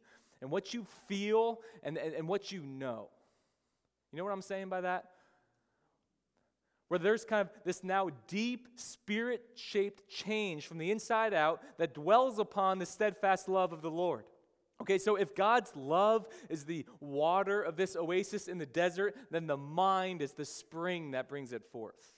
and 0.41 0.51
what 0.51 0.73
you 0.73 0.87
feel 1.07 1.61
and, 1.83 1.99
and, 1.99 2.15
and 2.15 2.27
what 2.27 2.51
you 2.51 2.63
know. 2.63 3.11
You 4.11 4.17
know 4.17 4.25
what 4.25 4.33
I'm 4.33 4.41
saying 4.41 4.71
by 4.71 4.81
that? 4.81 5.11
Where 6.89 6.99
there's 6.99 7.25
kind 7.25 7.43
of 7.43 7.51
this 7.65 7.83
now 7.83 8.11
deep, 8.29 8.69
spirit 8.77 9.43
shaped 9.57 10.09
change 10.09 10.67
from 10.67 10.79
the 10.79 10.91
inside 10.91 11.35
out 11.35 11.61
that 11.79 11.95
dwells 11.95 12.39
upon 12.39 12.79
the 12.79 12.87
steadfast 12.87 13.49
love 13.49 13.73
of 13.73 13.83
the 13.83 13.91
Lord. 13.91 14.25
Okay, 14.81 14.99
so 14.99 15.17
if 15.17 15.35
God's 15.35 15.75
love 15.75 16.29
is 16.49 16.65
the 16.65 16.85
water 17.01 17.63
of 17.63 17.77
this 17.77 17.97
oasis 17.97 18.47
in 18.47 18.59
the 18.59 18.67
desert, 18.67 19.17
then 19.31 19.47
the 19.47 19.57
mind 19.57 20.21
is 20.21 20.33
the 20.33 20.45
spring 20.45 21.13
that 21.13 21.29
brings 21.29 21.53
it 21.53 21.65
forth. 21.73 22.15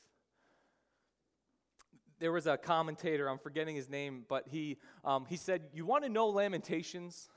There 2.19 2.33
was 2.33 2.49
a 2.49 2.57
commentator, 2.57 3.29
I'm 3.31 3.39
forgetting 3.39 3.77
his 3.77 3.89
name, 3.89 4.25
but 4.29 4.49
he, 4.49 4.79
um, 5.05 5.25
he 5.29 5.37
said, 5.37 5.63
You 5.73 5.87
want 5.87 6.03
to 6.03 6.11
know 6.11 6.29
Lamentations? 6.29 7.31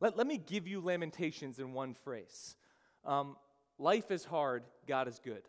Let, 0.00 0.16
let 0.16 0.26
me 0.26 0.38
give 0.38 0.66
you 0.66 0.80
Lamentations 0.80 1.58
in 1.58 1.74
one 1.74 1.94
phrase 1.94 2.56
um, 3.04 3.36
Life 3.78 4.10
is 4.10 4.24
hard, 4.24 4.64
God 4.88 5.06
is 5.06 5.20
good. 5.22 5.42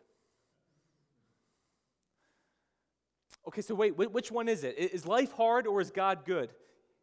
Okay, 3.46 3.60
so 3.60 3.74
wait, 3.74 3.96
which 3.96 4.30
one 4.30 4.48
is 4.48 4.64
it? 4.64 4.78
Is 4.78 5.06
life 5.06 5.32
hard 5.32 5.66
or 5.66 5.80
is 5.80 5.90
God 5.90 6.24
good? 6.24 6.50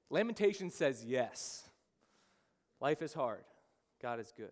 Lamentation 0.10 0.69
says 0.71 1.05
yes. 1.05 1.69
Life 2.79 3.01
is 3.01 3.13
hard, 3.13 3.43
God 4.01 4.19
is 4.19 4.33
good. 4.36 4.51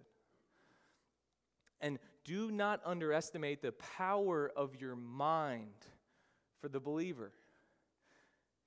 And 1.81 1.98
do 2.24 2.51
not 2.51 2.81
underestimate 2.86 3.62
the 3.62 3.72
power 3.72 4.51
of 4.55 4.79
your 4.79 4.96
mind 4.96 5.74
for 6.62 6.67
the 6.67 6.79
believer. 6.79 7.31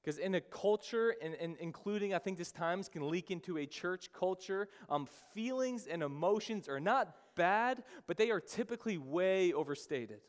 Because 0.02 0.18
in 0.18 0.34
a 0.34 0.40
culture, 0.40 1.14
and, 1.22 1.34
and, 1.34 1.56
including, 1.60 2.12
I 2.12 2.18
think 2.18 2.38
this 2.38 2.50
times 2.50 2.88
can 2.88 3.08
leak 3.08 3.30
into 3.30 3.58
a 3.58 3.66
church 3.66 4.12
culture, 4.12 4.68
um, 4.88 5.06
feelings 5.32 5.86
and 5.86 6.02
emotions 6.02 6.68
are 6.68 6.80
not 6.80 7.14
bad, 7.36 7.84
but 8.08 8.16
they 8.16 8.30
are 8.30 8.40
typically 8.40 8.98
way 8.98 9.52
overstated, 9.52 10.20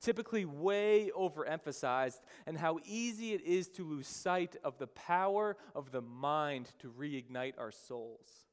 typically 0.00 0.44
way 0.44 1.10
overemphasized, 1.16 2.20
and 2.46 2.56
how 2.56 2.78
easy 2.84 3.32
it 3.32 3.42
is 3.42 3.68
to 3.68 3.84
lose 3.84 4.06
sight 4.06 4.56
of 4.64 4.78
the 4.78 4.86
power 4.86 5.56
of 5.74 5.90
the 5.90 6.02
mind 6.02 6.70
to 6.80 6.88
reignite 6.88 7.54
our 7.58 7.72
souls. 7.72 8.46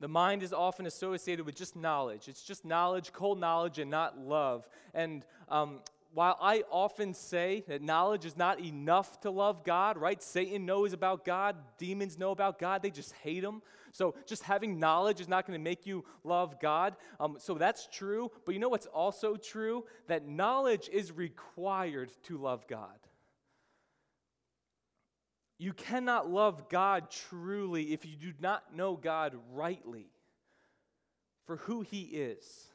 The 0.00 0.08
mind 0.08 0.42
is 0.42 0.52
often 0.54 0.86
associated 0.86 1.44
with 1.44 1.54
just 1.54 1.76
knowledge. 1.76 2.26
It's 2.26 2.42
just 2.42 2.64
knowledge, 2.64 3.12
cold 3.12 3.38
knowledge, 3.38 3.78
and 3.78 3.90
not 3.90 4.18
love. 4.18 4.66
And 4.94 5.26
um, 5.48 5.80
while 6.12 6.36
I 6.40 6.64
often 6.70 7.14
say 7.14 7.62
that 7.68 7.82
knowledge 7.82 8.24
is 8.24 8.36
not 8.36 8.60
enough 8.60 9.20
to 9.20 9.30
love 9.30 9.64
God, 9.64 9.96
right? 9.96 10.20
Satan 10.20 10.66
knows 10.66 10.92
about 10.92 11.24
God, 11.24 11.56
demons 11.78 12.18
know 12.18 12.32
about 12.32 12.58
God, 12.58 12.82
they 12.82 12.90
just 12.90 13.12
hate 13.22 13.44
him. 13.44 13.62
So 13.92 14.14
just 14.26 14.42
having 14.42 14.78
knowledge 14.78 15.20
is 15.20 15.28
not 15.28 15.46
going 15.46 15.58
to 15.58 15.62
make 15.62 15.86
you 15.86 16.04
love 16.24 16.60
God. 16.60 16.96
Um, 17.18 17.36
so 17.38 17.54
that's 17.54 17.88
true. 17.90 18.30
But 18.44 18.54
you 18.54 18.60
know 18.60 18.68
what's 18.68 18.86
also 18.86 19.36
true? 19.36 19.84
That 20.08 20.26
knowledge 20.26 20.88
is 20.92 21.12
required 21.12 22.12
to 22.24 22.38
love 22.38 22.66
God. 22.66 22.98
You 25.58 25.72
cannot 25.72 26.30
love 26.30 26.68
God 26.68 27.10
truly 27.10 27.92
if 27.92 28.06
you 28.06 28.16
do 28.16 28.32
not 28.40 28.74
know 28.74 28.96
God 28.96 29.36
rightly 29.52 30.06
for 31.44 31.56
who 31.56 31.82
He 31.82 32.02
is. 32.02 32.70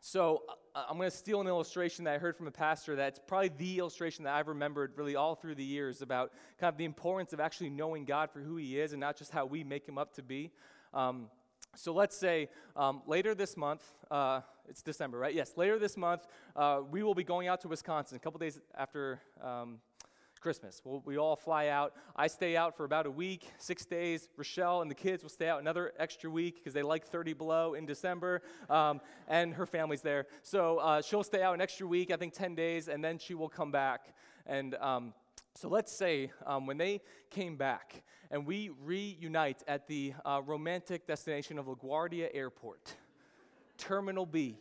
So, 0.00 0.42
I'm 0.88 0.96
going 0.96 1.10
to 1.10 1.16
steal 1.16 1.40
an 1.40 1.46
illustration 1.46 2.04
that 2.04 2.14
I 2.14 2.18
heard 2.18 2.36
from 2.36 2.46
a 2.46 2.50
pastor 2.50 2.94
that's 2.96 3.18
probably 3.18 3.50
the 3.56 3.78
illustration 3.78 4.24
that 4.24 4.34
I've 4.34 4.48
remembered 4.48 4.92
really 4.96 5.16
all 5.16 5.34
through 5.34 5.54
the 5.54 5.64
years 5.64 6.02
about 6.02 6.32
kind 6.60 6.72
of 6.72 6.76
the 6.76 6.84
importance 6.84 7.32
of 7.32 7.40
actually 7.40 7.70
knowing 7.70 8.04
God 8.04 8.30
for 8.30 8.40
who 8.40 8.56
He 8.56 8.78
is 8.78 8.92
and 8.92 9.00
not 9.00 9.16
just 9.16 9.32
how 9.32 9.46
we 9.46 9.64
make 9.64 9.88
Him 9.88 9.98
up 9.98 10.14
to 10.14 10.22
be. 10.22 10.50
Um, 10.92 11.28
so 11.74 11.92
let's 11.92 12.16
say 12.16 12.48
um, 12.76 13.02
later 13.06 13.34
this 13.34 13.56
month, 13.56 13.82
uh, 14.10 14.40
it's 14.68 14.82
December, 14.82 15.18
right? 15.18 15.34
Yes, 15.34 15.52
later 15.56 15.78
this 15.78 15.96
month, 15.96 16.26
uh, 16.54 16.80
we 16.90 17.02
will 17.02 17.14
be 17.14 17.24
going 17.24 17.48
out 17.48 17.60
to 17.62 17.68
Wisconsin 17.68 18.16
a 18.16 18.20
couple 18.20 18.38
days 18.38 18.60
after 18.76 19.20
um, 19.42 19.78
Christmas. 20.38 20.80
We'll, 20.84 21.02
we 21.04 21.18
all 21.18 21.36
fly 21.36 21.68
out. 21.68 21.94
I 22.16 22.26
stay 22.26 22.56
out 22.56 22.76
for 22.76 22.84
about 22.84 23.06
a 23.06 23.10
week, 23.10 23.50
six 23.58 23.84
days. 23.84 24.28
Rochelle 24.36 24.82
and 24.82 24.90
the 24.90 24.94
kids 24.94 25.22
will 25.22 25.30
stay 25.30 25.48
out 25.48 25.60
another 25.60 25.92
extra 25.98 26.30
week 26.30 26.56
because 26.56 26.74
they 26.74 26.82
like 26.82 27.06
30 27.06 27.32
below 27.34 27.74
in 27.74 27.86
December, 27.86 28.42
um, 28.70 29.00
and 29.28 29.54
her 29.54 29.66
family's 29.66 30.02
there. 30.02 30.26
So 30.42 30.78
uh, 30.78 31.02
she'll 31.02 31.24
stay 31.24 31.42
out 31.42 31.54
an 31.54 31.60
extra 31.60 31.86
week, 31.86 32.10
I 32.10 32.16
think 32.16 32.34
10 32.34 32.54
days, 32.54 32.88
and 32.88 33.02
then 33.02 33.18
she 33.18 33.34
will 33.34 33.48
come 33.48 33.70
back. 33.70 34.14
And 34.46 34.74
um, 34.76 35.14
so 35.54 35.68
let's 35.68 35.92
say 35.92 36.30
um, 36.46 36.66
when 36.66 36.78
they 36.78 37.00
came 37.30 37.56
back 37.56 38.02
and 38.30 38.46
we 38.46 38.70
reunite 38.84 39.62
at 39.66 39.86
the 39.88 40.14
uh, 40.24 40.40
romantic 40.44 41.06
destination 41.06 41.58
of 41.58 41.66
LaGuardia 41.66 42.28
Airport, 42.32 42.94
Terminal 43.76 44.26
B 44.26 44.58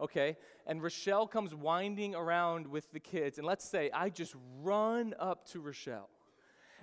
okay? 0.00 0.36
And 0.66 0.82
Rochelle 0.82 1.26
comes 1.26 1.54
winding 1.54 2.14
around 2.14 2.66
with 2.66 2.90
the 2.92 3.00
kids. 3.00 3.38
And 3.38 3.46
let's 3.46 3.68
say 3.68 3.90
I 3.92 4.08
just 4.08 4.34
run 4.62 5.14
up 5.18 5.46
to 5.50 5.60
Rochelle 5.60 6.08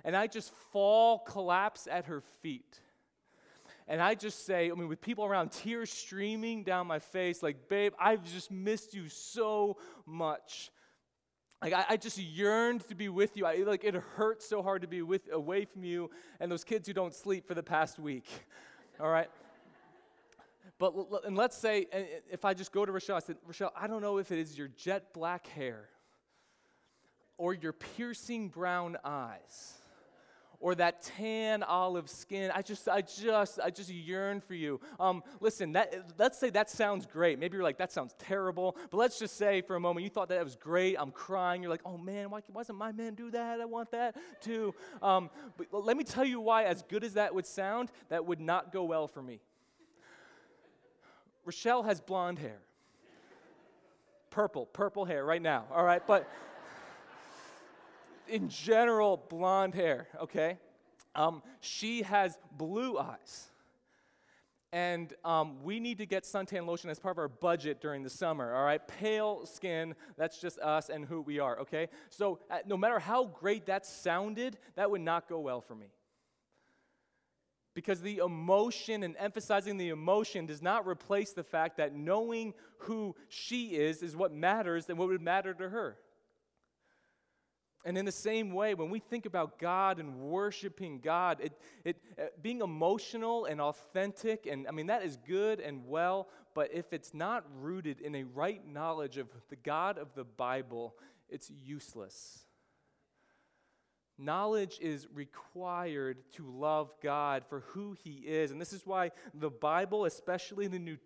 and 0.04 0.16
I 0.16 0.26
just 0.26 0.52
fall, 0.72 1.18
collapse 1.20 1.88
at 1.90 2.06
her 2.06 2.20
feet. 2.42 2.80
And 3.86 4.00
I 4.00 4.14
just 4.14 4.46
say, 4.46 4.70
I 4.70 4.74
mean, 4.74 4.88
with 4.88 5.00
people 5.00 5.24
around, 5.24 5.50
tears 5.50 5.90
streaming 5.90 6.64
down 6.64 6.86
my 6.86 6.98
face, 6.98 7.42
like, 7.42 7.68
babe, 7.68 7.92
I've 7.98 8.24
just 8.24 8.50
missed 8.50 8.94
you 8.94 9.08
so 9.08 9.76
much. 10.06 10.70
Like 11.60 11.72
I, 11.72 11.84
I, 11.90 11.96
just 11.96 12.18
yearned 12.18 12.86
to 12.88 12.94
be 12.94 13.08
with 13.08 13.36
you. 13.36 13.46
I, 13.46 13.56
like 13.56 13.84
it 13.84 13.94
hurts 13.94 14.46
so 14.46 14.62
hard 14.62 14.82
to 14.82 14.88
be 14.88 15.00
with 15.00 15.32
away 15.32 15.64
from 15.64 15.82
you 15.82 16.10
and 16.38 16.52
those 16.52 16.64
kids 16.64 16.86
who 16.86 16.92
don't 16.92 17.14
sleep 17.14 17.46
for 17.46 17.54
the 17.54 17.62
past 17.62 17.98
week. 17.98 18.26
All 19.00 19.08
right. 19.08 19.30
But 20.78 20.94
and 21.24 21.36
let's 21.36 21.56
say 21.56 21.86
if 22.30 22.44
I 22.44 22.54
just 22.54 22.72
go 22.72 22.84
to 22.84 22.92
Rochelle, 22.92 23.16
I 23.16 23.20
said, 23.20 23.36
Rochelle, 23.46 23.72
I 23.76 23.86
don't 23.86 24.02
know 24.02 24.18
if 24.18 24.32
it 24.32 24.38
is 24.38 24.58
your 24.58 24.68
jet 24.68 25.14
black 25.14 25.46
hair 25.46 25.88
or 27.38 27.54
your 27.54 27.72
piercing 27.72 28.48
brown 28.48 28.96
eyes 29.04 29.74
or 30.64 30.74
that 30.74 31.02
tan 31.02 31.62
olive 31.62 32.08
skin. 32.08 32.50
I 32.54 32.62
just, 32.62 32.88
I 32.88 33.02
just, 33.02 33.60
I 33.62 33.68
just 33.68 33.90
yearn 33.90 34.40
for 34.40 34.54
you. 34.54 34.80
Um, 34.98 35.22
listen, 35.40 35.72
that, 35.72 35.94
let's 36.18 36.38
say 36.38 36.48
that 36.50 36.70
sounds 36.70 37.06
great. 37.06 37.38
Maybe 37.38 37.56
you're 37.56 37.62
like, 37.62 37.76
that 37.78 37.92
sounds 37.92 38.14
terrible. 38.18 38.76
But 38.90 38.96
let's 38.96 39.18
just 39.18 39.36
say 39.36 39.60
for 39.60 39.76
a 39.76 39.80
moment 39.80 40.04
you 40.04 40.10
thought 40.10 40.30
that 40.30 40.42
was 40.42 40.56
great. 40.56 40.96
I'm 40.98 41.10
crying. 41.10 41.62
You're 41.62 41.70
like, 41.70 41.82
oh 41.84 41.98
man, 41.98 42.30
why, 42.30 42.40
why 42.50 42.62
doesn't 42.62 42.76
my 42.76 42.92
man 42.92 43.14
do 43.14 43.30
that? 43.32 43.60
I 43.60 43.64
want 43.66 43.90
that 43.90 44.16
too. 44.40 44.74
Um, 45.02 45.28
but 45.58 45.84
let 45.84 45.96
me 45.96 46.04
tell 46.04 46.24
you 46.24 46.40
why, 46.40 46.64
as 46.64 46.82
good 46.82 47.04
as 47.04 47.14
that 47.14 47.34
would 47.34 47.46
sound, 47.46 47.92
that 48.08 48.24
would 48.24 48.40
not 48.40 48.72
go 48.72 48.84
well 48.84 49.06
for 49.06 49.22
me. 49.22 49.40
Rochelle 51.44 51.82
has 51.82 52.00
blonde 52.00 52.38
hair. 52.38 52.60
Purple, 54.30 54.66
purple 54.66 55.04
hair 55.04 55.24
right 55.24 55.42
now, 55.42 55.64
all 55.70 55.84
right? 55.84 56.04
But 56.06 56.28
in 58.28 58.48
general, 58.48 59.22
blonde 59.28 59.74
hair, 59.74 60.08
okay? 60.20 60.58
Um, 61.14 61.42
she 61.60 62.02
has 62.02 62.38
blue 62.56 62.98
eyes. 62.98 63.50
And 64.72 65.12
um, 65.24 65.62
we 65.62 65.78
need 65.78 65.98
to 65.98 66.06
get 66.06 66.24
suntan 66.24 66.66
lotion 66.66 66.90
as 66.90 66.98
part 66.98 67.14
of 67.14 67.18
our 67.18 67.28
budget 67.28 67.80
during 67.80 68.02
the 68.02 68.10
summer, 68.10 68.52
all 68.52 68.64
right? 68.64 68.80
Pale 69.00 69.46
skin, 69.46 69.94
that's 70.16 70.40
just 70.40 70.58
us 70.58 70.88
and 70.88 71.04
who 71.04 71.20
we 71.20 71.38
are, 71.38 71.60
okay? 71.60 71.88
So 72.10 72.40
uh, 72.50 72.58
no 72.66 72.76
matter 72.76 72.98
how 72.98 73.26
great 73.26 73.66
that 73.66 73.86
sounded, 73.86 74.58
that 74.74 74.90
would 74.90 75.00
not 75.00 75.28
go 75.28 75.38
well 75.38 75.60
for 75.60 75.76
me. 75.76 75.86
Because 77.74 78.00
the 78.00 78.18
emotion 78.18 79.02
and 79.02 79.16
emphasizing 79.18 79.76
the 79.76 79.88
emotion 79.88 80.46
does 80.46 80.62
not 80.62 80.86
replace 80.86 81.32
the 81.32 81.42
fact 81.42 81.76
that 81.78 81.94
knowing 81.94 82.54
who 82.78 83.16
she 83.28 83.74
is 83.74 84.02
is 84.02 84.16
what 84.16 84.32
matters 84.32 84.88
and 84.88 84.96
what 84.96 85.08
would 85.08 85.20
matter 85.20 85.52
to 85.52 85.68
her. 85.68 85.96
And 87.84 87.98
in 87.98 88.06
the 88.06 88.12
same 88.12 88.52
way, 88.52 88.74
when 88.74 88.88
we 88.88 88.98
think 88.98 89.26
about 89.26 89.58
God 89.58 89.98
and 89.98 90.16
worshiping 90.16 91.00
God, 91.00 91.40
it, 91.42 91.52
it, 91.84 91.96
uh, 92.18 92.24
being 92.40 92.62
emotional 92.62 93.44
and 93.44 93.60
authentic, 93.60 94.46
and 94.46 94.66
I 94.66 94.70
mean, 94.70 94.86
that 94.86 95.04
is 95.04 95.18
good 95.26 95.60
and 95.60 95.86
well, 95.86 96.28
but 96.54 96.72
if 96.72 96.94
it's 96.94 97.12
not 97.12 97.44
rooted 97.60 98.00
in 98.00 98.14
a 98.14 98.22
right 98.22 98.66
knowledge 98.66 99.18
of 99.18 99.28
the 99.50 99.56
God 99.56 99.98
of 99.98 100.14
the 100.14 100.24
Bible, 100.24 100.94
it's 101.28 101.50
useless. 101.50 102.43
Knowledge 104.18 104.78
is 104.80 105.08
required 105.12 106.18
to 106.32 106.46
love 106.46 106.92
God 107.02 107.44
for 107.48 107.60
who 107.60 107.96
He 108.02 108.20
is. 108.26 108.50
And 108.50 108.60
this 108.60 108.72
is 108.72 108.86
why 108.86 109.10
the 109.34 109.50
Bible, 109.50 110.04
especially 110.04 110.66
the 110.66 110.78
New 110.78 110.98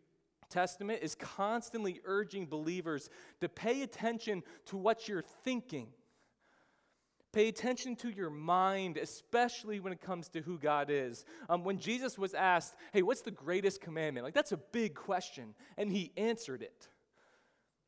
Testament, 0.51 1.01
is 1.03 1.15
constantly 1.15 2.01
urging 2.05 2.47
believers 2.47 3.09
to 3.41 3.49
pay 3.49 3.83
attention 3.83 4.43
to 4.67 4.77
what 4.77 5.09
you're 5.09 5.25
thinking 5.45 5.89
Pay 7.33 7.49
attention 7.49 7.95
to 7.97 8.09
your 8.09 8.31
mind, 8.31 8.97
especially 8.97 9.81
when 9.81 9.93
it 9.93 10.01
comes 10.01 10.29
to 10.31 10.41
who 10.41 10.59
God 10.59 10.89
is. 10.91 11.27
Um, 11.51 11.63
when 11.63 11.79
Jesus 11.79 12.19
was 12.19 12.33
asked, 12.33 12.75
Hey, 12.93 13.03
what's 13.03 13.21
the 13.21 13.31
greatest 13.31 13.83
commandment? 13.83 14.25
Like, 14.25 14.35
that's 14.35 14.53
a 14.53 14.57
big 14.57 14.95
question. 14.95 15.55
And 15.77 15.93
he 15.93 16.11
answered 16.17 16.63
it. 16.63 16.89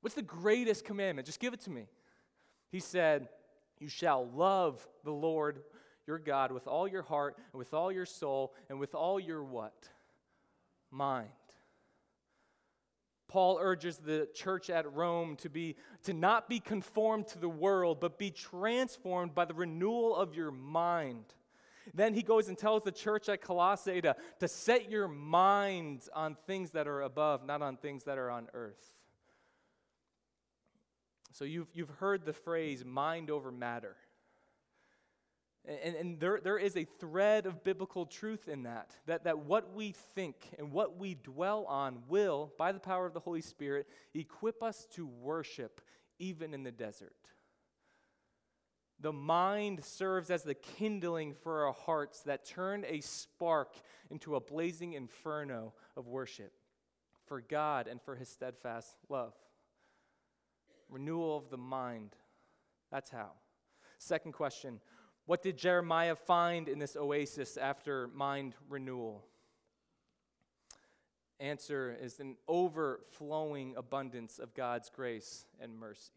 What's 0.02 0.14
the 0.14 0.22
greatest 0.22 0.84
commandment? 0.84 1.24
Just 1.26 1.40
give 1.40 1.54
it 1.54 1.60
to 1.62 1.70
me. 1.70 1.88
He 2.70 2.80
said, 2.80 3.28
You 3.80 3.88
shall 3.88 4.28
love 4.28 4.86
the 5.04 5.10
Lord 5.10 5.62
your 6.06 6.18
God 6.18 6.52
with 6.52 6.68
all 6.68 6.86
your 6.86 7.02
heart 7.02 7.36
and 7.52 7.58
with 7.58 7.74
all 7.74 7.90
your 7.90 8.06
soul 8.06 8.54
and 8.68 8.78
with 8.78 8.94
all 8.94 9.18
your 9.18 9.42
what? 9.42 9.88
Mind. 10.90 11.28
Paul 13.26 13.58
urges 13.60 13.98
the 13.98 14.28
church 14.34 14.70
at 14.70 14.92
Rome 14.92 15.36
to 15.36 15.48
be 15.48 15.76
to 16.02 16.12
not 16.12 16.48
be 16.48 16.58
conformed 16.58 17.28
to 17.28 17.38
the 17.38 17.48
world, 17.48 18.00
but 18.00 18.18
be 18.18 18.30
transformed 18.30 19.34
by 19.36 19.44
the 19.44 19.54
renewal 19.54 20.16
of 20.16 20.34
your 20.34 20.50
mind. 20.50 21.24
Then 21.94 22.12
he 22.12 22.22
goes 22.22 22.48
and 22.48 22.58
tells 22.58 22.82
the 22.82 22.92
church 22.92 23.28
at 23.28 23.40
Colossae 23.40 24.00
to, 24.02 24.16
to 24.40 24.48
set 24.48 24.90
your 24.90 25.06
minds 25.08 26.08
on 26.12 26.36
things 26.46 26.72
that 26.72 26.88
are 26.88 27.02
above, 27.02 27.46
not 27.46 27.62
on 27.62 27.76
things 27.76 28.04
that 28.04 28.18
are 28.18 28.30
on 28.30 28.48
earth. 28.52 28.99
So 31.32 31.44
you've, 31.44 31.68
you've 31.72 31.90
heard 31.90 32.24
the 32.24 32.32
phrase 32.32 32.84
mind 32.84 33.30
over 33.30 33.52
matter. 33.52 33.96
And, 35.66 35.94
and 35.94 36.20
there, 36.20 36.40
there 36.42 36.58
is 36.58 36.76
a 36.76 36.84
thread 36.84 37.46
of 37.46 37.62
biblical 37.62 38.06
truth 38.06 38.48
in 38.48 38.62
that, 38.62 38.96
that, 39.06 39.24
that 39.24 39.40
what 39.40 39.74
we 39.74 39.92
think 40.14 40.36
and 40.58 40.72
what 40.72 40.98
we 40.98 41.14
dwell 41.14 41.66
on 41.66 41.98
will, 42.08 42.52
by 42.58 42.72
the 42.72 42.80
power 42.80 43.06
of 43.06 43.12
the 43.12 43.20
Holy 43.20 43.42
Spirit, 43.42 43.86
equip 44.14 44.62
us 44.62 44.86
to 44.94 45.06
worship 45.06 45.80
even 46.18 46.54
in 46.54 46.62
the 46.62 46.72
desert. 46.72 47.12
The 49.00 49.12
mind 49.12 49.84
serves 49.84 50.30
as 50.30 50.42
the 50.42 50.54
kindling 50.54 51.34
for 51.34 51.66
our 51.66 51.72
hearts 51.72 52.20
that 52.22 52.44
turn 52.44 52.84
a 52.86 53.00
spark 53.00 53.74
into 54.10 54.36
a 54.36 54.40
blazing 54.40 54.92
inferno 54.92 55.72
of 55.96 56.06
worship 56.06 56.52
for 57.26 57.40
God 57.40 57.86
and 57.86 58.00
for 58.02 58.14
His 58.14 58.28
steadfast 58.28 58.96
love. 59.08 59.32
Renewal 60.90 61.36
of 61.36 61.50
the 61.50 61.56
mind. 61.56 62.16
That's 62.90 63.10
how. 63.10 63.30
Second 63.98 64.32
question 64.32 64.80
what 65.26 65.42
did 65.42 65.56
Jeremiah 65.56 66.16
find 66.16 66.68
in 66.68 66.80
this 66.80 66.96
oasis 66.96 67.56
after 67.56 68.08
mind 68.08 68.56
renewal? 68.68 69.24
Answer 71.38 71.96
is 72.02 72.18
an 72.18 72.36
overflowing 72.48 73.74
abundance 73.76 74.38
of 74.38 74.54
God's 74.54 74.90
grace 74.90 75.46
and 75.60 75.78
mercy. 75.78 76.12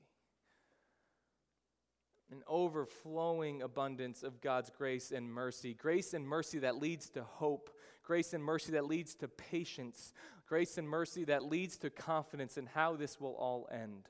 An 2.32 2.42
overflowing 2.48 3.62
abundance 3.62 4.24
of 4.24 4.42
God's 4.42 4.72
grace 4.76 5.12
and 5.12 5.32
mercy. 5.32 5.76
Grace 5.76 6.14
and 6.14 6.28
mercy 6.28 6.60
that 6.60 6.82
leads 6.82 7.10
to 7.12 7.24
hope. 7.24 7.70
Grace 8.04 8.34
and 8.34 8.44
mercy 8.44 8.72
that 8.72 8.86
leads 8.86 9.14
to 9.16 9.28
patience. 9.28 10.12
Grace 10.48 10.78
and 10.78 10.90
mercy 10.90 11.24
that 11.26 11.46
leads 11.46 11.78
to 11.78 11.90
confidence 11.90 12.58
in 12.58 12.66
how 12.66 12.96
this 12.96 13.22
will 13.22 13.36
all 13.36 13.70
end. 13.72 14.10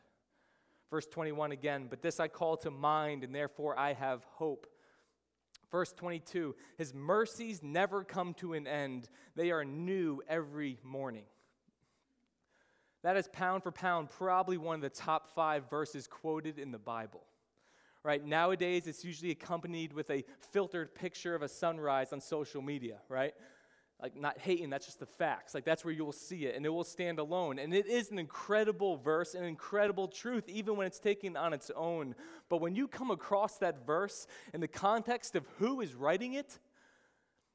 Verse 0.94 1.08
21 1.08 1.52
again, 1.52 1.88
but 1.90 2.04
this 2.04 2.20
I 2.20 2.28
call 2.28 2.56
to 2.58 2.70
mind, 2.70 3.24
and 3.24 3.34
therefore 3.34 3.76
I 3.80 3.94
have 3.94 4.24
hope. 4.26 4.68
Verse 5.72 5.92
22 5.92 6.54
His 6.78 6.94
mercies 6.94 7.64
never 7.64 8.04
come 8.04 8.36
to 8.36 8.54
an 8.54 8.68
end, 8.68 9.10
they 9.36 9.50
are 9.50 9.66
new 9.66 10.22
every 10.28 10.78
morning. 10.84 11.24
That 13.02 13.18
is 13.18 13.28
pound 13.30 13.64
for 13.64 13.72
pound, 13.72 14.12
probably 14.12 14.58
one 14.60 14.76
of 14.76 14.82
the 14.82 14.90
top 14.92 15.34
five 15.34 15.68
verses 15.68 16.06
quoted 16.06 16.60
in 16.60 16.70
the 16.70 16.78
Bible. 16.78 17.24
Right? 18.04 18.24
Nowadays, 18.24 18.86
it's 18.86 19.04
usually 19.04 19.32
accompanied 19.32 19.94
with 19.94 20.12
a 20.12 20.24
filtered 20.52 20.94
picture 20.94 21.34
of 21.34 21.42
a 21.42 21.50
sunrise 21.50 22.14
on 22.14 22.22
social 22.22 22.62
media, 22.62 23.00
right? 23.10 23.34
Like 24.02 24.16
not 24.16 24.38
hating, 24.38 24.70
that's 24.70 24.86
just 24.86 25.00
the 25.00 25.06
facts. 25.06 25.54
Like 25.54 25.66
that's 25.66 25.86
where 25.86 25.94
you 25.94 26.04
will 26.04 26.12
see 26.12 26.46
it, 26.46 26.56
and 26.56 26.66
it 26.66 26.70
will 26.70 26.84
stand 26.84 27.20
alone. 27.20 27.60
And 27.60 27.74
it 27.74 27.88
is 27.88 28.12
an 28.12 28.20
incredible 28.20 28.98
verse, 28.98 29.34
an 29.34 29.46
incredible 29.46 30.08
truth, 30.08 30.50
even 30.50 30.76
when 30.76 30.88
it's 30.88 31.00
taken 31.00 31.38
on 31.38 31.54
its 31.54 31.72
own. 31.76 32.16
But 32.50 32.58
when 32.58 32.76
you 32.76 32.88
come 32.88 33.12
across 33.12 33.58
that 33.58 33.86
verse 33.86 34.28
in 34.54 34.62
the 34.62 34.68
context 34.68 35.36
of 35.36 35.46
who 35.58 35.82
is 35.82 35.94
writing 35.96 36.34
it, 36.34 36.60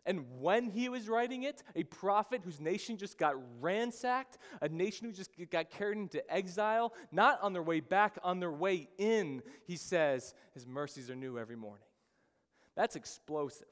and 0.07 0.25
when 0.41 0.71
he 0.71 0.89
was 0.89 1.07
writing 1.07 1.43
it, 1.43 1.63
a 1.77 1.83
prophet 1.83 2.41
whose 2.43 2.61
nation 2.61 2.97
just 2.97 3.19
got 3.19 3.35
ransacked, 3.61 4.39
a 4.63 4.69
nation 4.71 5.07
who 5.07 5.13
just 5.13 5.33
got 5.51 5.69
carried 5.69 5.99
into 5.99 6.33
exile, 6.33 6.95
not 7.13 7.39
on 7.43 7.53
their 7.53 7.63
way 7.63 7.81
back, 7.81 8.17
on 8.23 8.41
their 8.41 8.51
way 8.51 8.89
in, 8.97 9.43
he 9.67 9.77
says, 9.77 10.33
His 10.55 10.67
mercies 10.67 11.11
are 11.11 11.15
new 11.15 11.39
every 11.39 11.57
morning. 11.57 11.85
That's 12.75 12.97
explosive. 12.97 13.67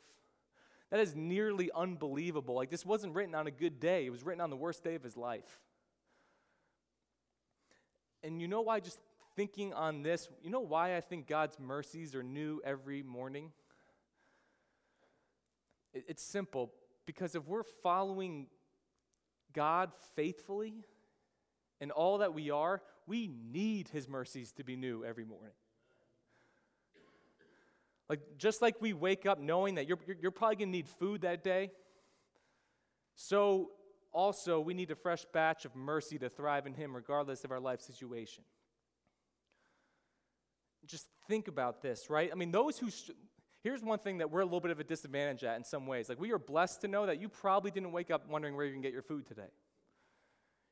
That 0.90 1.00
is 1.00 1.14
nearly 1.14 1.70
unbelievable. 1.74 2.54
Like, 2.54 2.70
this 2.70 2.86
wasn't 2.86 3.14
written 3.14 3.34
on 3.34 3.46
a 3.46 3.50
good 3.50 3.80
day, 3.80 4.06
it 4.06 4.10
was 4.10 4.24
written 4.24 4.40
on 4.40 4.50
the 4.50 4.56
worst 4.56 4.84
day 4.84 4.94
of 4.94 5.02
his 5.02 5.16
life. 5.16 5.60
And 8.22 8.40
you 8.40 8.48
know 8.48 8.62
why, 8.62 8.80
just 8.80 8.98
thinking 9.36 9.72
on 9.72 10.02
this, 10.02 10.28
you 10.42 10.50
know 10.50 10.60
why 10.60 10.96
I 10.96 11.00
think 11.00 11.26
God's 11.26 11.58
mercies 11.60 12.14
are 12.14 12.22
new 12.22 12.60
every 12.64 13.02
morning? 13.02 13.52
It's 15.92 16.22
simple 16.22 16.72
because 17.06 17.34
if 17.34 17.46
we're 17.46 17.62
following 17.62 18.48
God 19.52 19.92
faithfully 20.14 20.84
in 21.80 21.90
all 21.90 22.18
that 22.18 22.34
we 22.34 22.50
are, 22.50 22.82
we 23.06 23.28
need 23.28 23.88
his 23.88 24.08
mercies 24.08 24.52
to 24.52 24.64
be 24.64 24.76
new 24.76 25.04
every 25.04 25.24
morning. 25.24 25.52
Like, 28.08 28.20
just 28.38 28.62
like 28.62 28.76
we 28.80 28.92
wake 28.92 29.26
up 29.26 29.40
knowing 29.40 29.76
that 29.76 29.88
you're, 29.88 29.98
you're, 30.20 30.30
probably 30.30 30.56
going 30.56 30.68
to 30.68 30.76
need 30.76 30.88
food 30.88 31.22
that 31.22 31.42
day, 31.42 31.72
so 33.16 33.70
also 34.12 34.60
we 34.60 34.74
need 34.74 34.90
a 34.90 34.94
fresh 34.94 35.24
batch 35.32 35.64
of 35.64 35.74
mercy 35.74 36.18
to 36.18 36.28
thrive 36.28 36.66
in 36.66 36.74
Him 36.74 36.94
regardless 36.94 37.42
of 37.44 37.50
our 37.50 37.60
life 37.60 37.80
situation. 37.80 38.44
Just 40.86 41.08
think 41.26 41.48
about 41.48 41.82
this, 41.82 42.08
right? 42.08 42.30
I 42.32 42.36
mean, 42.36 42.52
those 42.52 42.78
who. 42.78 42.90
St- 42.90 43.16
Here's 43.62 43.82
one 43.82 43.98
thing 43.98 44.18
that 44.18 44.30
we're 44.30 44.42
a 44.42 44.44
little 44.44 44.60
bit 44.60 44.70
of 44.70 44.78
a 44.78 44.84
disadvantage 44.84 45.42
at 45.42 45.56
in 45.56 45.64
some 45.64 45.88
ways. 45.88 46.08
Like, 46.08 46.20
we 46.20 46.30
are 46.30 46.38
blessed 46.38 46.82
to 46.82 46.88
know 46.88 47.06
that 47.06 47.20
you 47.20 47.28
probably 47.28 47.72
didn't 47.72 47.90
wake 47.90 48.12
up 48.12 48.28
wondering 48.28 48.54
where 48.54 48.64
you 48.64 48.72
can 48.72 48.80
get 48.80 48.92
your 48.92 49.02
food 49.02 49.26
today. 49.26 49.48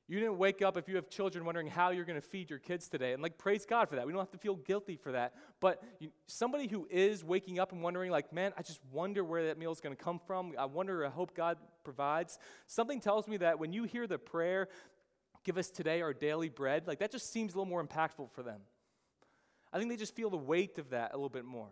You 0.07 0.21
didn't 0.21 0.37
wake 0.37 0.61
up 0.61 0.77
if 0.77 0.87
you 0.87 0.97
have 0.97 1.09
children 1.09 1.47
wondering 1.47 1.67
how 1.67 1.91
you're 1.91 2.05
going 2.05 2.21
to 2.21 2.27
feed 2.27 2.51
your 2.51 2.59
kids 2.59 2.89
today. 2.89 3.15
And 3.15 3.23
like, 3.23 3.39
praise 3.39 3.65
God 3.65 3.89
for 3.89 3.97
that. 3.97 4.07
We 4.07 4.13
don't 4.13 4.21
have 4.21 4.31
to 4.33 4.39
feel 4.39 4.57
guilty 4.57 4.97
for 4.97 5.13
that. 5.13 5.33
But 5.61 5.83
you, 5.99 6.11
somebody 6.27 6.69
who 6.69 6.87
is 6.91 7.25
waking 7.25 7.59
up 7.59 7.73
and 7.73 7.83
wondering, 7.83 8.11
like, 8.11 8.31
man, 8.31 8.53
I 8.59 8.63
just 8.63 8.81
wonder 8.93 9.25
where 9.25 9.47
that 9.47 9.59
meal 9.59 9.73
is 9.73 9.81
going 9.81 9.97
to 9.97 10.03
come 10.03 10.21
from. 10.27 10.53
I 10.59 10.67
wonder, 10.67 11.07
I 11.07 11.11
hope 11.11 11.35
God 11.35 11.57
provides. 11.85 12.39
Something 12.67 13.01
tells 13.01 13.27
me 13.27 13.39
that 13.39 13.59
when 13.59 13.73
you 13.73 13.85
hear 13.85 14.07
the 14.07 14.19
prayer, 14.19 14.69
give 15.43 15.57
us 15.57 15.71
today 15.71 16.03
our 16.03 16.13
daily 16.13 16.51
bread, 16.51 16.87
like, 16.87 16.99
that 16.99 17.11
just 17.11 17.33
seems 17.33 17.55
a 17.55 17.57
little 17.57 17.71
more 17.71 17.83
impactful 17.83 18.31
for 18.33 18.43
them. 18.43 18.61
I 19.73 19.79
think 19.79 19.91
they 19.91 19.97
just 19.97 20.15
feel 20.15 20.29
the 20.29 20.37
weight 20.37 20.79
of 20.79 20.91
that 20.91 21.13
a 21.13 21.17
little 21.17 21.31
bit 21.31 21.47
more. 21.47 21.71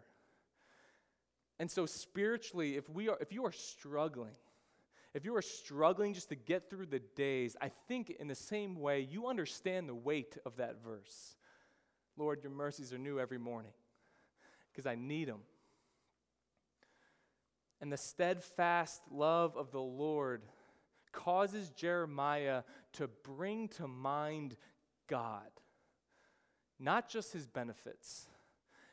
And 1.58 1.70
so, 1.70 1.84
spiritually, 1.84 2.76
if, 2.76 2.88
we 2.88 3.08
are, 3.08 3.18
if 3.20 3.30
you 3.30 3.44
are 3.44 3.52
struggling, 3.52 4.34
if 5.14 5.24
you 5.24 5.34
are 5.36 5.42
struggling 5.42 6.14
just 6.14 6.30
to 6.30 6.34
get 6.34 6.70
through 6.70 6.86
the 6.86 7.00
days, 7.00 7.56
I 7.60 7.70
think 7.88 8.10
in 8.10 8.28
the 8.28 8.34
same 8.34 8.80
way 8.80 9.00
you 9.00 9.26
understand 9.26 9.88
the 9.88 9.94
weight 9.94 10.38
of 10.46 10.56
that 10.56 10.82
verse. 10.82 11.36
Lord, 12.16 12.42
your 12.42 12.52
mercies 12.52 12.92
are 12.92 12.98
new 12.98 13.18
every 13.18 13.38
morning. 13.38 13.72
because 14.72 14.86
I 14.86 14.94
need 14.94 15.28
Him. 15.28 15.40
And 17.82 17.92
the 17.92 17.98
steadfast 17.98 19.02
love 19.10 19.56
of 19.56 19.70
the 19.72 19.80
Lord 19.80 20.42
causes 21.12 21.70
Jeremiah 21.70 22.62
to 22.94 23.08
bring 23.08 23.68
to 23.68 23.86
mind 23.86 24.56
God, 25.08 25.50
not 26.78 27.08
just 27.08 27.32
his 27.32 27.46
benefits, 27.46 28.28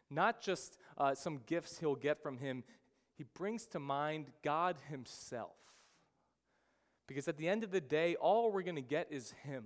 not 0.10 0.42
just 0.42 0.78
uh, 0.98 1.16
some 1.16 1.40
gifts 1.46 1.80
he'll 1.80 1.96
get 1.96 2.22
from 2.22 2.38
him. 2.38 2.64
He 3.16 3.24
brings 3.24 3.66
to 3.68 3.80
mind 3.80 4.32
God 4.44 4.76
himself. 4.90 5.56
Because 7.10 7.28
at 7.28 7.38
the 7.38 7.50
end 7.50 7.64
of 7.64 7.72
the 7.72 7.82
day, 7.82 8.16
all 8.16 8.52
we're 8.52 8.62
going 8.62 8.76
to 8.76 8.82
get 8.82 9.08
is 9.10 9.34
him. 9.44 9.66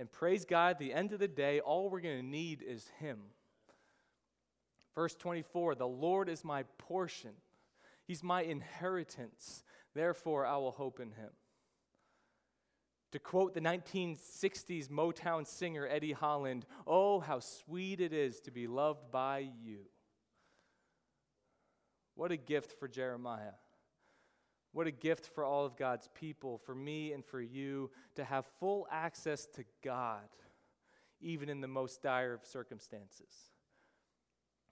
And 0.00 0.10
praise 0.10 0.46
God, 0.46 0.70
at 0.70 0.78
the 0.78 0.94
end 0.94 1.12
of 1.12 1.18
the 1.18 1.28
day, 1.28 1.60
all 1.60 1.90
we're 1.90 2.00
going 2.00 2.18
to 2.18 2.26
need 2.26 2.62
is 2.66 2.88
him. 2.98 3.18
Verse 4.94 5.14
24 5.14 5.74
The 5.74 5.86
Lord 5.86 6.30
is 6.30 6.44
my 6.44 6.62
portion, 6.78 7.32
He's 8.06 8.22
my 8.22 8.42
inheritance. 8.42 9.64
Therefore, 9.94 10.46
I 10.46 10.56
will 10.56 10.70
hope 10.70 10.98
in 10.98 11.10
him. 11.10 11.28
To 13.12 13.18
quote 13.18 13.52
the 13.52 13.60
1960s 13.60 14.88
Motown 14.88 15.46
singer 15.46 15.86
Eddie 15.86 16.12
Holland, 16.12 16.64
oh, 16.86 17.20
how 17.20 17.40
sweet 17.40 18.00
it 18.00 18.14
is 18.14 18.40
to 18.40 18.50
be 18.50 18.66
loved 18.66 19.10
by 19.10 19.50
you. 19.62 19.80
What 22.14 22.32
a 22.32 22.38
gift 22.38 22.72
for 22.78 22.88
Jeremiah. 22.88 23.52
What 24.72 24.86
a 24.86 24.90
gift 24.90 25.26
for 25.34 25.44
all 25.44 25.64
of 25.66 25.76
God's 25.76 26.08
people, 26.14 26.58
for 26.58 26.74
me 26.74 27.12
and 27.12 27.24
for 27.24 27.40
you, 27.40 27.90
to 28.14 28.24
have 28.24 28.46
full 28.58 28.86
access 28.90 29.46
to 29.54 29.64
God, 29.84 30.28
even 31.20 31.48
in 31.48 31.60
the 31.60 31.68
most 31.68 32.02
dire 32.02 32.32
of 32.32 32.44
circumstances. 32.44 33.50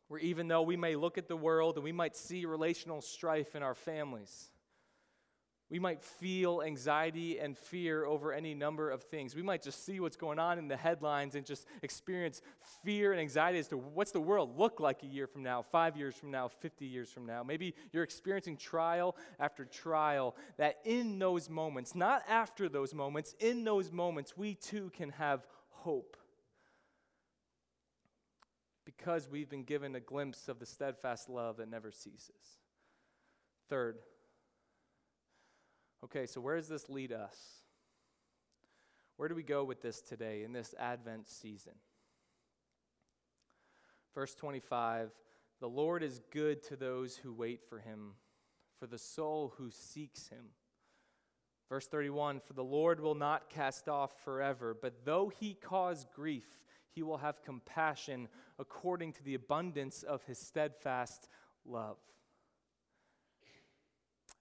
Where 0.09 0.21
even 0.21 0.49
though 0.49 0.63
we 0.63 0.77
may 0.77 0.97
look 0.97 1.19
at 1.19 1.29
the 1.29 1.37
world 1.37 1.77
and 1.77 1.85
we 1.85 1.93
might 1.93 2.17
see 2.17 2.45
relational 2.45 3.01
strife 3.01 3.55
in 3.55 3.63
our 3.63 3.75
families, 3.75 4.51
we 5.71 5.79
might 5.79 6.03
feel 6.03 6.63
anxiety 6.63 7.39
and 7.39 7.57
fear 7.57 8.05
over 8.05 8.33
any 8.33 8.55
number 8.55 8.91
of 8.91 9.05
things. 9.05 9.37
We 9.37 9.43
might 9.43 9.63
just 9.63 9.87
see 9.87 10.01
what's 10.01 10.17
going 10.17 10.41
on 10.41 10.59
in 10.59 10.67
the 10.67 10.77
headlines 10.77 11.37
and 11.37 11.47
just 11.47 11.65
experience 11.83 12.43
fear 12.85 13.13
and 13.13 13.21
anxiety 13.21 13.61
as 13.61 13.69
to 13.69 13.77
what's 13.77 14.11
the 14.11 14.21
world 14.21 14.59
look 14.59 14.81
like 14.81 15.05
a 15.05 15.07
year 15.07 15.29
from 15.29 15.45
now, 15.45 15.63
five 15.63 15.97
years 15.97 16.17
from 16.17 16.33
now, 16.33 16.49
50 16.49 16.87
years 16.87 17.09
from 17.09 17.25
now. 17.25 17.45
Maybe 17.45 17.75
you're 17.93 18.03
experiencing 18.03 18.57
trial 18.57 19.17
after 19.39 19.65
trial, 19.65 20.35
that 20.57 20.79
in 20.85 21.21
those 21.21 21.49
moments, 21.49 21.95
not 21.95 22.25
after 22.29 22.69
those 22.69 22.93
moments, 22.93 23.37
in 23.39 23.63
those 23.63 23.93
moments, 23.93 24.37
we 24.37 24.57
too 24.57 24.91
can 24.93 25.11
have 25.11 25.47
hope. 25.69 26.17
Because 28.85 29.29
we've 29.31 29.49
been 29.49 29.63
given 29.63 29.95
a 29.95 30.01
glimpse 30.01 30.49
of 30.49 30.59
the 30.59 30.67
steadfast 30.67 31.29
love 31.29 31.59
that 31.59 31.71
never 31.71 31.93
ceases. 31.93 32.59
Third, 33.69 33.99
Okay, 36.05 36.27
so 36.27 36.41
where 36.41 36.57
does 36.57 36.69
this 36.69 36.89
lead 36.89 37.13
us? 37.13 37.37
Where 39.17 39.29
do 39.29 39.35
we 39.35 39.43
go 39.43 39.65
with 39.65 39.83
this 39.83 40.01
today 40.01 40.45
in 40.45 40.53
this 40.53 40.75
Advent 40.79 41.29
season? 41.29 41.75
Verse 44.15 44.35
25 44.35 45.11
The 45.61 45.69
Lord 45.69 46.03
is 46.03 46.21
good 46.31 46.63
to 46.65 46.77
those 46.77 47.17
who 47.17 47.33
wait 47.33 47.61
for 47.69 47.79
him, 47.79 48.15
for 48.79 48.87
the 48.87 48.99
soul 48.99 49.53
who 49.59 49.71
seeks 49.71 50.29
him. 50.29 50.47
Verse 51.69 51.87
31 51.87 52.41
For 52.41 52.55
the 52.55 52.65
Lord 52.65 53.01
will 53.01 53.15
not 53.15 53.51
cast 53.51 53.89
off 53.89 54.13
forever, 54.25 54.75
but 54.81 55.05
though 55.05 55.29
he 55.29 55.53
cause 55.55 56.07
grief, 56.15 56.63
he 56.93 57.03
will 57.03 57.19
have 57.19 57.45
compassion 57.45 58.29
according 58.59 59.13
to 59.13 59.23
the 59.23 59.35
abundance 59.35 60.03
of 60.03 60.25
his 60.25 60.39
steadfast 60.39 61.29
love. 61.65 61.99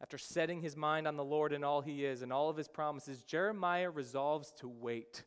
After 0.01 0.17
setting 0.17 0.61
his 0.61 0.77
mind 0.77 1.07
on 1.07 1.17
the 1.17 1.23
Lord 1.23 1.51
and 1.51 1.65
all 1.65 1.81
he 1.81 2.05
is 2.05 2.21
and 2.21 2.31
all 2.31 2.49
of 2.49 2.55
his 2.55 2.69
promises, 2.69 3.21
Jeremiah 3.23 3.89
resolves 3.89 4.53
to 4.59 4.67
wait. 4.69 5.23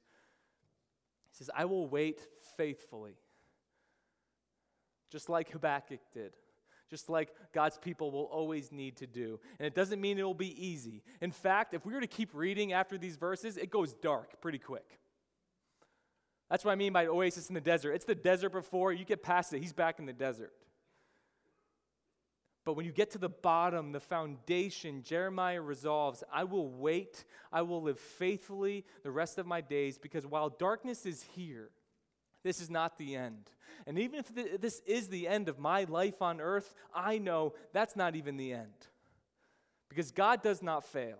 He 1.31 1.37
says, 1.37 1.51
I 1.55 1.67
will 1.67 1.87
wait 1.87 2.27
faithfully, 2.57 3.17
just 5.11 5.29
like 5.29 5.51
Habakkuk 5.51 6.01
did, 6.15 6.33
just 6.89 7.11
like 7.11 7.31
God's 7.53 7.77
people 7.79 8.11
will 8.11 8.25
always 8.25 8.73
need 8.73 8.97
to 8.99 9.07
do. 9.07 9.41
And 9.59 9.67
it 9.67 9.75
doesn't 9.75 10.01
mean 10.01 10.19
it 10.19 10.23
will 10.23 10.33
be 10.33 10.67
easy. 10.67 11.03
In 11.21 11.33
fact, 11.33 11.75
if 11.75 11.85
we 11.85 11.93
were 11.93 12.01
to 12.01 12.07
keep 12.07 12.31
reading 12.33 12.73
after 12.73 12.97
these 12.97 13.17
verses, 13.17 13.59
it 13.59 13.71
goes 13.71 13.93
dark 13.93 14.41
pretty 14.41 14.59
quick. 14.59 14.99
That's 16.51 16.65
what 16.65 16.73
I 16.73 16.77
mean 16.77 16.93
by 16.93 17.07
oasis 17.07 17.49
in 17.49 17.55
the 17.55 17.63
desert. 17.63 17.93
It's 17.93 18.05
the 18.05 18.15
desert 18.15 18.51
before, 18.51 18.93
you 18.93 19.05
get 19.05 19.23
past 19.23 19.53
it, 19.55 19.61
he's 19.61 19.73
back 19.73 19.99
in 19.99 20.07
the 20.07 20.13
desert. 20.13 20.53
But 22.64 22.75
when 22.75 22.87
you 22.87 22.92
get 22.92 23.11
to 23.12 23.18
the 23.18 23.29
bottom, 23.29 23.90
the 23.92 24.01
foundation, 24.01 25.03
Jeremiah 25.03 25.61
resolves 25.61 26.22
I 26.33 26.44
will 26.44 26.68
wait, 26.68 27.25
I 27.53 27.62
will 27.62 27.83
live 27.83 27.98
faithfully 27.98 28.85
the 29.03 29.11
rest 29.11 29.38
of 29.38 29.46
my 29.46 29.61
days, 29.61 29.98
because 29.98 30.27
while 30.27 30.48
darkness 30.48 31.05
is 31.05 31.22
here, 31.35 31.70
this 32.44 32.61
is 32.61 32.70
not 32.70 32.98
the 32.98 33.16
end. 33.16 33.51
And 33.87 33.98
even 33.98 34.20
if 34.20 34.61
this 34.61 34.81
is 34.87 35.09
the 35.09 35.27
end 35.27 35.48
of 35.48 35.59
my 35.59 35.85
life 35.85 36.22
on 36.22 36.40
earth, 36.40 36.75
I 36.94 37.18
know 37.18 37.55
that's 37.72 37.96
not 37.96 38.14
even 38.14 38.37
the 38.37 38.53
end. 38.53 38.88
Because 39.88 40.12
God 40.12 40.42
does 40.42 40.62
not 40.62 40.85
fail. 40.85 41.18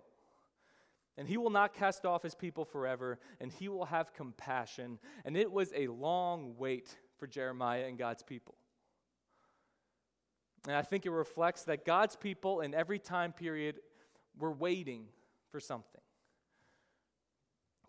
And 1.17 1.27
he 1.27 1.37
will 1.37 1.49
not 1.49 1.73
cast 1.73 2.05
off 2.05 2.23
his 2.23 2.35
people 2.35 2.65
forever, 2.65 3.19
and 3.39 3.51
he 3.51 3.67
will 3.67 3.85
have 3.85 4.13
compassion. 4.13 4.97
And 5.25 5.37
it 5.37 5.51
was 5.51 5.71
a 5.75 5.87
long 5.87 6.55
wait 6.57 6.97
for 7.17 7.27
Jeremiah 7.27 7.85
and 7.85 7.97
God's 7.97 8.23
people. 8.23 8.55
And 10.67 10.75
I 10.75 10.81
think 10.81 11.05
it 11.05 11.11
reflects 11.11 11.63
that 11.63 11.85
God's 11.85 12.15
people 12.15 12.61
in 12.61 12.73
every 12.73 12.99
time 12.99 13.33
period 13.33 13.79
were 14.39 14.51
waiting 14.51 15.05
for 15.51 15.59
something. 15.59 16.01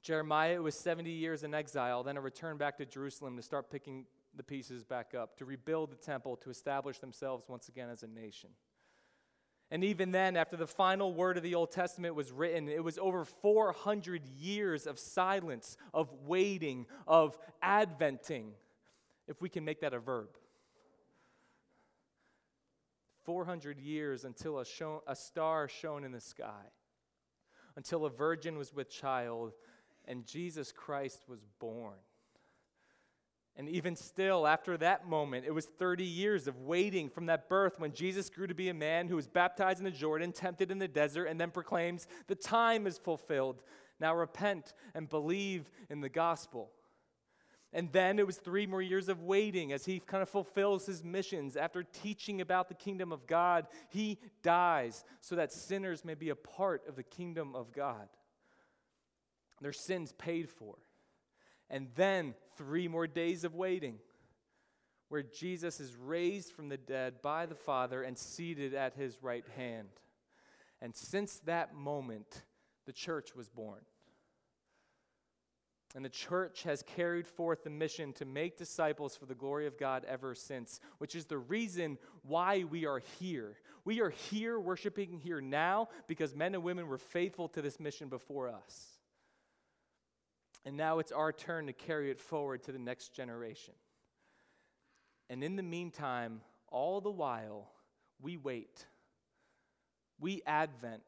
Jeremiah 0.02 0.60
was 0.60 0.74
70 0.74 1.10
years 1.10 1.44
in 1.44 1.54
exile, 1.54 2.02
then 2.02 2.16
a 2.16 2.20
return 2.20 2.58
back 2.58 2.76
to 2.78 2.84
Jerusalem 2.84 3.37
to 3.37 3.42
start 3.42 3.70
picking 3.70 4.04
the 4.37 4.42
pieces 4.42 4.84
back 4.84 5.14
up, 5.14 5.37
to 5.38 5.44
rebuild 5.44 5.90
the 5.90 5.96
temple, 5.96 6.37
to 6.37 6.50
establish 6.50 6.98
themselves 6.98 7.48
once 7.48 7.68
again 7.68 7.88
as 7.88 8.02
a 8.02 8.06
nation. 8.06 8.50
And 9.70 9.82
even 9.82 10.10
then, 10.10 10.37
after 10.37 10.56
the 10.56 10.66
final 10.66 11.14
word 11.14 11.37
of 11.37 11.42
the 11.42 11.54
Old 11.54 11.70
Testament 11.70 12.14
was 12.14 12.30
written, 12.32 12.68
it 12.68 12.84
was 12.84 12.98
over 12.98 13.24
400 13.24 14.26
years 14.26 14.87
of 14.87 14.98
silence, 14.98 15.76
of 15.94 16.12
waiting, 16.26 16.87
of 17.06 17.38
adventing, 17.62 18.52
if 19.26 19.40
we 19.40 19.48
can 19.48 19.64
make 19.64 19.80
that 19.80 19.94
a 19.94 19.98
verb. 19.98 20.28
400 23.24 23.78
years 23.78 24.24
until 24.24 24.58
a, 24.58 24.64
a 25.06 25.16
star 25.16 25.68
shone 25.68 26.04
in 26.04 26.12
the 26.12 26.20
sky, 26.20 26.70
until 27.76 28.04
a 28.04 28.10
virgin 28.10 28.56
was 28.56 28.72
with 28.72 28.90
child, 28.90 29.52
and 30.06 30.26
Jesus 30.26 30.72
Christ 30.72 31.22
was 31.28 31.44
born. 31.58 31.98
And 33.56 33.68
even 33.68 33.94
still, 33.94 34.46
after 34.48 34.76
that 34.78 35.08
moment, 35.08 35.46
it 35.46 35.52
was 35.52 35.66
30 35.66 36.04
years 36.04 36.48
of 36.48 36.58
waiting 36.58 37.08
from 37.08 37.26
that 37.26 37.48
birth 37.48 37.78
when 37.78 37.92
Jesus 37.92 38.28
grew 38.28 38.48
to 38.48 38.54
be 38.54 38.68
a 38.68 38.74
man 38.74 39.06
who 39.06 39.14
was 39.14 39.28
baptized 39.28 39.78
in 39.78 39.84
the 39.84 39.92
Jordan, 39.92 40.32
tempted 40.32 40.72
in 40.72 40.80
the 40.80 40.88
desert, 40.88 41.26
and 41.26 41.40
then 41.40 41.52
proclaims, 41.52 42.08
The 42.26 42.34
time 42.34 42.87
is 42.87 42.98
fulfilled. 42.98 43.62
Now 44.00 44.14
repent 44.14 44.74
and 44.94 45.08
believe 45.08 45.70
in 45.88 46.00
the 46.00 46.08
gospel. 46.08 46.72
And 47.74 47.90
then 47.90 48.20
it 48.20 48.26
was 48.26 48.37
three 48.37 48.66
more 48.66 48.80
years 48.80 49.08
of 49.08 49.20
waiting 49.22 49.72
as 49.72 49.84
he 49.84 49.98
kind 49.98 50.22
of 50.22 50.28
fulfills 50.28 50.87
his 50.87 51.02
missions. 51.02 51.56
After 51.56 51.82
teaching 51.82 52.40
about 52.40 52.68
the 52.68 52.74
kingdom 52.74 53.10
of 53.10 53.26
God, 53.26 53.66
he 53.88 54.20
dies 54.44 55.04
so 55.20 55.34
that 55.34 55.52
sinners 55.52 56.04
may 56.04 56.14
be 56.14 56.28
a 56.28 56.37
part 56.37 56.87
of 56.88 56.94
the 56.94 57.02
kingdom 57.02 57.56
of 57.56 57.72
God. 57.72 58.08
Their 59.60 59.72
sins 59.72 60.12
paid 60.12 60.48
for. 60.48 60.76
And 61.68 61.88
then 61.96 62.34
three 62.56 62.87
more 62.87 63.08
days 63.08 63.42
of 63.42 63.56
waiting 63.56 63.98
where 65.08 65.24
Jesus 65.24 65.80
is 65.80 65.96
raised 65.96 66.52
from 66.52 66.68
the 66.68 66.76
dead 66.76 67.22
by 67.22 67.46
the 67.46 67.56
Father 67.56 68.02
and 68.02 68.16
seated 68.16 68.74
at 68.74 68.94
his 68.94 69.18
right 69.20 69.44
hand. 69.56 69.88
And 70.80 70.94
since 70.94 71.40
that 71.40 71.74
moment, 71.74 72.42
the 72.87 72.92
church 72.92 73.34
was 73.34 73.48
born. 73.48 73.80
And 75.94 76.04
the 76.04 76.09
church 76.09 76.64
has 76.64 76.83
carried 76.83 77.26
forth 77.26 77.62
the 77.62 77.70
mission 77.70 78.12
to 78.14 78.24
make 78.24 78.59
disciples 78.59 79.16
for 79.16 79.26
the 79.26 79.35
glory 79.35 79.66
of 79.68 79.78
God 79.78 80.04
ever 80.09 80.35
since, 80.35 80.80
which 80.98 81.14
is 81.14 81.26
the 81.26 81.38
reason 81.38 81.98
why 82.22 82.64
we 82.64 82.85
are 82.85 83.00
here. 83.20 83.57
We 83.85 84.00
are 84.00 84.11
here 84.11 84.59
worshiping 84.59 85.20
here 85.20 85.40
now 85.40 85.88
because 86.09 86.35
men 86.35 86.54
and 86.54 86.64
women 86.64 86.88
were 86.88 86.98
faithful 86.98 87.48
to 87.50 87.62
this 87.62 87.78
mission 87.78 88.09
before 88.09 88.48
us. 88.48 88.98
And 90.64 90.76
now 90.76 90.98
it's 90.98 91.12
our 91.12 91.33
turn 91.33 91.66
to 91.66 91.72
carry 91.72 92.11
it 92.11 92.18
forward 92.18 92.64
to 92.64 92.72
the 92.72 92.78
next 92.78 93.14
generation. 93.14 93.74
And 95.30 95.44
in 95.44 95.54
the 95.54 95.62
meantime, 95.62 96.40
all 96.68 97.00
the 97.00 97.11
while, 97.11 97.70
we 98.20 98.37
wait. 98.37 98.87
We 100.18 100.42
advent 100.46 101.02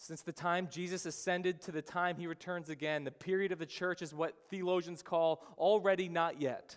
since 0.00 0.22
the 0.22 0.32
time 0.32 0.68
Jesus 0.70 1.06
ascended 1.06 1.60
to 1.62 1.72
the 1.72 1.82
time 1.82 2.16
he 2.16 2.28
returns 2.28 2.70
again, 2.70 3.02
the 3.02 3.10
period 3.10 3.50
of 3.50 3.58
the 3.58 3.66
church 3.66 4.00
is 4.00 4.14
what 4.14 4.36
theologians 4.48 5.02
call 5.02 5.44
already 5.58 6.08
not 6.08 6.40
yet. 6.40 6.76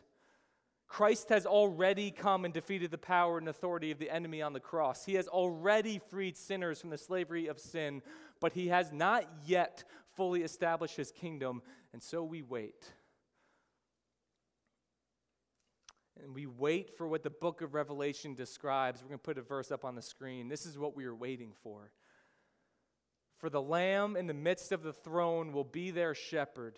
Christ 0.87 1.29
has 1.29 1.45
already 1.45 2.09
come 2.09 2.45
and 2.45 2.53
defeated 2.53 2.89
the 2.89 2.97
power 2.97 3.37
and 3.37 3.47
authority 3.47 3.91
of 3.91 3.99
the 3.99 4.09
enemy 4.09 4.41
on 4.41 4.53
the 4.53 4.59
cross. 4.59 5.05
He 5.05 5.13
has 5.13 5.27
already 5.27 6.01
freed 6.09 6.35
sinners 6.35 6.81
from 6.81 6.89
the 6.89 6.97
slavery 6.97 7.45
of 7.45 7.59
sin, 7.59 8.01
but 8.39 8.53
he 8.53 8.69
has 8.69 8.91
not 8.91 9.29
yet 9.45 9.83
fully 10.15 10.41
established 10.41 10.95
his 10.97 11.11
kingdom, 11.11 11.61
and 11.93 12.01
so 12.01 12.23
we 12.23 12.41
wait. 12.41 12.91
And 16.23 16.33
we 16.33 16.47
wait 16.47 16.97
for 16.97 17.07
what 17.07 17.21
the 17.21 17.29
book 17.29 17.61
of 17.61 17.75
Revelation 17.75 18.33
describes. 18.33 19.03
We're 19.03 19.09
going 19.09 19.19
to 19.19 19.23
put 19.23 19.37
a 19.37 19.43
verse 19.43 19.71
up 19.71 19.85
on 19.85 19.93
the 19.93 20.01
screen. 20.01 20.49
This 20.49 20.65
is 20.65 20.79
what 20.79 20.95
we 20.95 21.05
are 21.05 21.15
waiting 21.15 21.53
for. 21.61 21.91
For 23.41 23.49
the 23.49 23.61
Lamb 23.61 24.15
in 24.15 24.27
the 24.27 24.35
midst 24.35 24.71
of 24.71 24.83
the 24.83 24.93
throne 24.93 25.51
will 25.51 25.63
be 25.63 25.89
their 25.89 26.13
shepherd, 26.13 26.77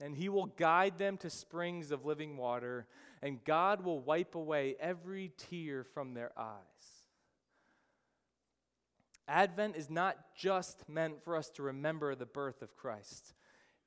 and 0.00 0.16
he 0.16 0.28
will 0.28 0.46
guide 0.46 0.98
them 0.98 1.16
to 1.18 1.30
springs 1.30 1.92
of 1.92 2.04
living 2.04 2.36
water, 2.36 2.88
and 3.22 3.44
God 3.44 3.84
will 3.84 4.00
wipe 4.00 4.34
away 4.34 4.74
every 4.80 5.30
tear 5.38 5.84
from 5.84 6.12
their 6.12 6.32
eyes. 6.36 6.58
Advent 9.28 9.76
is 9.76 9.88
not 9.88 10.18
just 10.36 10.88
meant 10.88 11.22
for 11.22 11.36
us 11.36 11.48
to 11.50 11.62
remember 11.62 12.16
the 12.16 12.26
birth 12.26 12.60
of 12.60 12.76
Christ, 12.76 13.32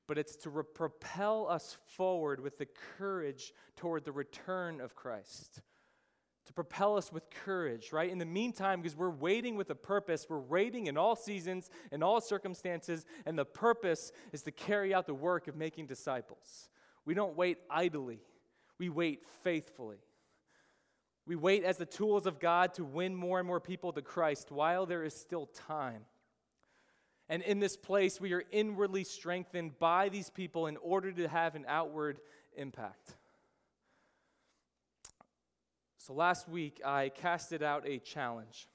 but 0.08 0.18
it's 0.18 0.38
to 0.38 0.50
re- 0.50 0.64
propel 0.64 1.46
us 1.50 1.78
forward 1.98 2.40
with 2.40 2.58
the 2.58 2.70
courage 2.98 3.52
toward 3.76 4.06
the 4.06 4.14
return 4.14 4.80
of 4.80 4.96
Christ 4.96 5.62
to 6.48 6.54
propel 6.54 6.98
us 6.98 7.12
with 7.12 7.30
courage, 7.30 7.92
right? 7.94 8.10
In 8.10 8.18
the 8.18 8.26
meantime, 8.26 8.82
because 8.82 8.98
we're 8.98 9.10
waiting 9.10 9.56
with 9.56 9.70
a 9.70 9.76
purpose, 9.76 10.26
we're 10.30 10.40
waiting 10.40 10.88
in 10.88 10.98
all 10.98 11.16
seasons, 11.16 11.70
in 11.92 12.02
all 12.02 12.20
circumstances, 12.20 13.06
and 13.26 13.38
the 13.38 13.46
purpose 13.46 14.12
is 14.34 14.42
to 14.44 14.52
carry 14.52 14.94
out 14.94 15.06
the 15.06 15.14
work 15.14 15.48
of 15.48 15.56
making 15.56 15.88
disciples. 15.88 16.70
We 17.06 17.14
don't 17.14 17.38
wait 17.38 17.60
idly, 17.70 18.20
we 18.80 18.90
wait 18.90 19.24
faithfully. 19.44 19.98
We 21.26 21.36
wait 21.36 21.66
as 21.66 21.76
the 21.76 21.86
tools 21.86 22.26
of 22.26 22.40
God 22.40 22.74
to 22.76 22.86
win 22.86 23.14
more 23.14 23.40
and 23.40 23.46
more 23.46 23.60
people 23.60 23.92
to 23.92 24.02
Christ 24.02 24.50
while 24.50 24.86
there 24.86 25.04
is 25.04 25.14
still 25.14 25.48
time. 25.68 26.06
And 27.28 27.44
in 27.44 27.60
this 27.60 27.76
place, 27.76 28.22
we 28.22 28.32
are 28.32 28.44
inwardly 28.50 29.04
strengthened 29.04 29.78
by 29.78 30.08
these 30.08 30.30
people 30.30 30.68
in 30.68 30.78
order 30.78 31.12
to 31.12 31.28
have 31.28 31.56
an 31.56 31.66
outward 31.68 32.22
impact. 32.56 33.18
So 36.08 36.14
last 36.14 36.48
week, 36.48 36.80
I 36.86 37.10
casted 37.10 37.62
out 37.62 37.86
a 37.86 37.98
challenge. 37.98 38.70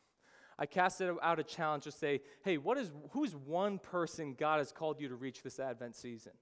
I 0.58 0.66
casted 0.66 1.08
out 1.22 1.40
a 1.40 1.42
challenge 1.42 1.84
to 1.84 1.90
say, 1.90 2.20
hey, 2.44 2.58
what 2.58 2.76
is, 2.76 2.90
who's 3.12 3.34
one 3.34 3.78
person 3.78 4.34
God 4.38 4.58
has 4.58 4.70
called 4.70 5.00
you 5.00 5.08
to 5.08 5.14
reach 5.14 5.42
this 5.42 5.58
Advent 5.58 5.96
season? 5.96 6.32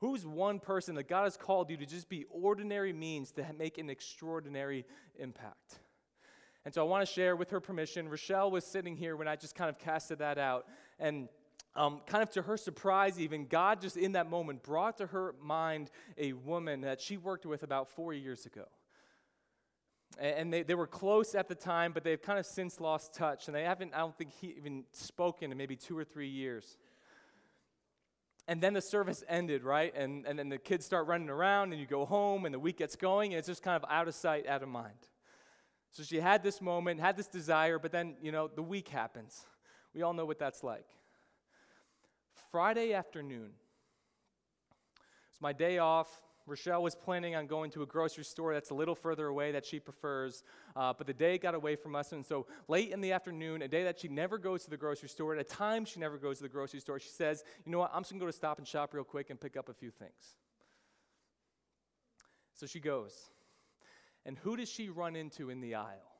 Who's 0.00 0.26
one 0.26 0.60
person 0.60 0.94
that 0.96 1.08
God 1.08 1.24
has 1.24 1.38
called 1.38 1.70
you 1.70 1.78
to 1.78 1.86
just 1.86 2.10
be 2.10 2.26
ordinary 2.28 2.92
means 2.92 3.30
to 3.32 3.46
make 3.58 3.78
an 3.78 3.88
extraordinary 3.88 4.84
impact? 5.18 5.78
And 6.66 6.74
so 6.74 6.84
I 6.84 6.84
want 6.84 7.06
to 7.06 7.10
share 7.10 7.34
with 7.34 7.48
her 7.48 7.60
permission. 7.60 8.06
Rochelle 8.06 8.50
was 8.50 8.66
sitting 8.66 8.96
here 8.96 9.16
when 9.16 9.26
I 9.26 9.36
just 9.36 9.54
kind 9.54 9.70
of 9.70 9.78
casted 9.78 10.18
that 10.18 10.36
out. 10.36 10.66
And 10.98 11.30
um, 11.74 12.02
kind 12.06 12.22
of 12.22 12.28
to 12.32 12.42
her 12.42 12.58
surprise, 12.58 13.18
even, 13.18 13.46
God 13.46 13.80
just 13.80 13.96
in 13.96 14.12
that 14.12 14.28
moment 14.28 14.62
brought 14.62 14.98
to 14.98 15.06
her 15.06 15.34
mind 15.42 15.90
a 16.18 16.34
woman 16.34 16.82
that 16.82 17.00
she 17.00 17.16
worked 17.16 17.46
with 17.46 17.62
about 17.62 17.88
four 17.88 18.12
years 18.12 18.44
ago. 18.44 18.66
And 20.20 20.52
they, 20.52 20.62
they 20.62 20.74
were 20.74 20.86
close 20.86 21.34
at 21.34 21.48
the 21.48 21.54
time, 21.54 21.92
but 21.92 22.04
they've 22.04 22.20
kind 22.20 22.38
of 22.38 22.44
since 22.44 22.78
lost 22.78 23.14
touch. 23.14 23.48
And 23.48 23.54
they 23.54 23.64
haven't, 23.64 23.94
I 23.94 24.00
don't 24.00 24.14
think, 24.16 24.32
he 24.38 24.54
even 24.58 24.84
spoken 24.92 25.50
in 25.50 25.56
maybe 25.56 25.76
two 25.76 25.96
or 25.96 26.04
three 26.04 26.28
years. 26.28 26.76
And 28.46 28.60
then 28.60 28.74
the 28.74 28.82
service 28.82 29.24
ended, 29.28 29.64
right? 29.64 29.94
And, 29.96 30.26
and 30.26 30.38
then 30.38 30.50
the 30.50 30.58
kids 30.58 30.84
start 30.84 31.06
running 31.06 31.30
around, 31.30 31.72
and 31.72 31.80
you 31.80 31.86
go 31.86 32.04
home, 32.04 32.44
and 32.44 32.54
the 32.54 32.58
week 32.58 32.76
gets 32.78 32.96
going, 32.96 33.32
and 33.32 33.38
it's 33.38 33.48
just 33.48 33.62
kind 33.62 33.82
of 33.82 33.90
out 33.90 34.08
of 34.08 34.14
sight, 34.14 34.46
out 34.46 34.62
of 34.62 34.68
mind. 34.68 35.08
So 35.90 36.02
she 36.02 36.20
had 36.20 36.42
this 36.42 36.60
moment, 36.60 37.00
had 37.00 37.16
this 37.16 37.26
desire, 37.26 37.78
but 37.78 37.90
then, 37.90 38.16
you 38.20 38.30
know, 38.30 38.48
the 38.48 38.62
week 38.62 38.88
happens. 38.88 39.46
We 39.94 40.02
all 40.02 40.12
know 40.12 40.26
what 40.26 40.38
that's 40.38 40.62
like. 40.62 40.86
Friday 42.50 42.92
afternoon, 42.92 43.52
it's 45.30 45.40
my 45.40 45.52
day 45.52 45.78
off. 45.78 46.08
Rochelle 46.50 46.82
was 46.82 46.94
planning 46.94 47.36
on 47.36 47.46
going 47.46 47.70
to 47.70 47.82
a 47.82 47.86
grocery 47.86 48.24
store 48.24 48.52
that's 48.52 48.70
a 48.70 48.74
little 48.74 48.96
further 48.96 49.28
away 49.28 49.52
that 49.52 49.64
she 49.64 49.78
prefers, 49.78 50.42
uh, 50.74 50.92
but 50.92 51.06
the 51.06 51.14
day 51.14 51.38
got 51.38 51.54
away 51.54 51.76
from 51.76 51.94
us. 51.94 52.12
And 52.12 52.26
so 52.26 52.46
late 52.68 52.90
in 52.90 53.00
the 53.00 53.12
afternoon, 53.12 53.62
a 53.62 53.68
day 53.68 53.84
that 53.84 54.00
she 54.00 54.08
never 54.08 54.36
goes 54.36 54.64
to 54.64 54.70
the 54.70 54.76
grocery 54.76 55.08
store, 55.08 55.34
at 55.34 55.40
a 55.40 55.44
time 55.44 55.84
she 55.84 56.00
never 56.00 56.18
goes 56.18 56.38
to 56.38 56.42
the 56.42 56.48
grocery 56.48 56.80
store, 56.80 56.98
she 56.98 57.08
says, 57.08 57.44
You 57.64 57.72
know 57.72 57.78
what? 57.78 57.92
I'm 57.94 58.02
just 58.02 58.10
going 58.10 58.20
to 58.20 58.24
go 58.24 58.30
to 58.30 58.36
Stop 58.36 58.66
& 58.66 58.66
Shop 58.66 58.92
real 58.92 59.04
quick 59.04 59.30
and 59.30 59.40
pick 59.40 59.56
up 59.56 59.68
a 59.68 59.74
few 59.74 59.90
things. 59.90 60.34
So 62.54 62.66
she 62.66 62.80
goes. 62.80 63.30
And 64.26 64.36
who 64.36 64.56
does 64.56 64.68
she 64.68 64.90
run 64.90 65.16
into 65.16 65.48
in 65.48 65.60
the 65.60 65.76
aisle? 65.76 66.10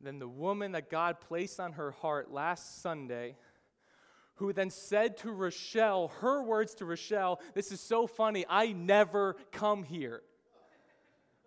Then 0.00 0.20
the 0.20 0.28
woman 0.28 0.72
that 0.72 0.90
God 0.90 1.20
placed 1.20 1.58
on 1.58 1.72
her 1.72 1.90
heart 1.90 2.30
last 2.30 2.80
Sunday 2.82 3.36
who 4.38 4.52
then 4.52 4.70
said 4.70 5.16
to 5.18 5.32
Rochelle, 5.32 6.08
her 6.20 6.42
words 6.42 6.74
to 6.76 6.84
Rochelle, 6.84 7.40
This 7.54 7.72
is 7.72 7.80
so 7.80 8.06
funny. 8.06 8.44
I 8.48 8.72
never 8.72 9.36
come 9.52 9.82
here. 9.82 10.22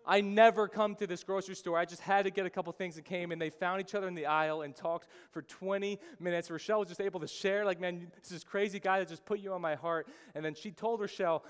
I 0.04 0.20
never 0.20 0.66
come 0.68 0.96
to 0.96 1.06
this 1.06 1.22
grocery 1.22 1.54
store. 1.54 1.78
I 1.78 1.84
just 1.84 2.02
had 2.02 2.24
to 2.24 2.30
get 2.30 2.44
a 2.44 2.50
couple 2.50 2.72
things 2.72 2.96
and 2.96 3.04
came, 3.04 3.30
and 3.30 3.40
they 3.40 3.50
found 3.50 3.80
each 3.80 3.94
other 3.94 4.08
in 4.08 4.14
the 4.14 4.26
aisle 4.26 4.62
and 4.62 4.74
talked 4.74 5.06
for 5.30 5.42
20 5.42 5.98
minutes. 6.18 6.50
Rochelle 6.50 6.80
was 6.80 6.88
just 6.88 7.00
able 7.00 7.20
to 7.20 7.28
share, 7.28 7.64
like, 7.64 7.80
man, 7.80 8.10
this 8.20 8.32
is 8.32 8.42
crazy 8.42 8.80
guy 8.80 8.98
that 8.98 9.08
just 9.08 9.24
put 9.24 9.38
you 9.38 9.52
on 9.52 9.60
my 9.60 9.76
heart. 9.76 10.08
And 10.34 10.44
then 10.44 10.54
she 10.54 10.72
told 10.72 11.00
Rochelle, 11.00 11.44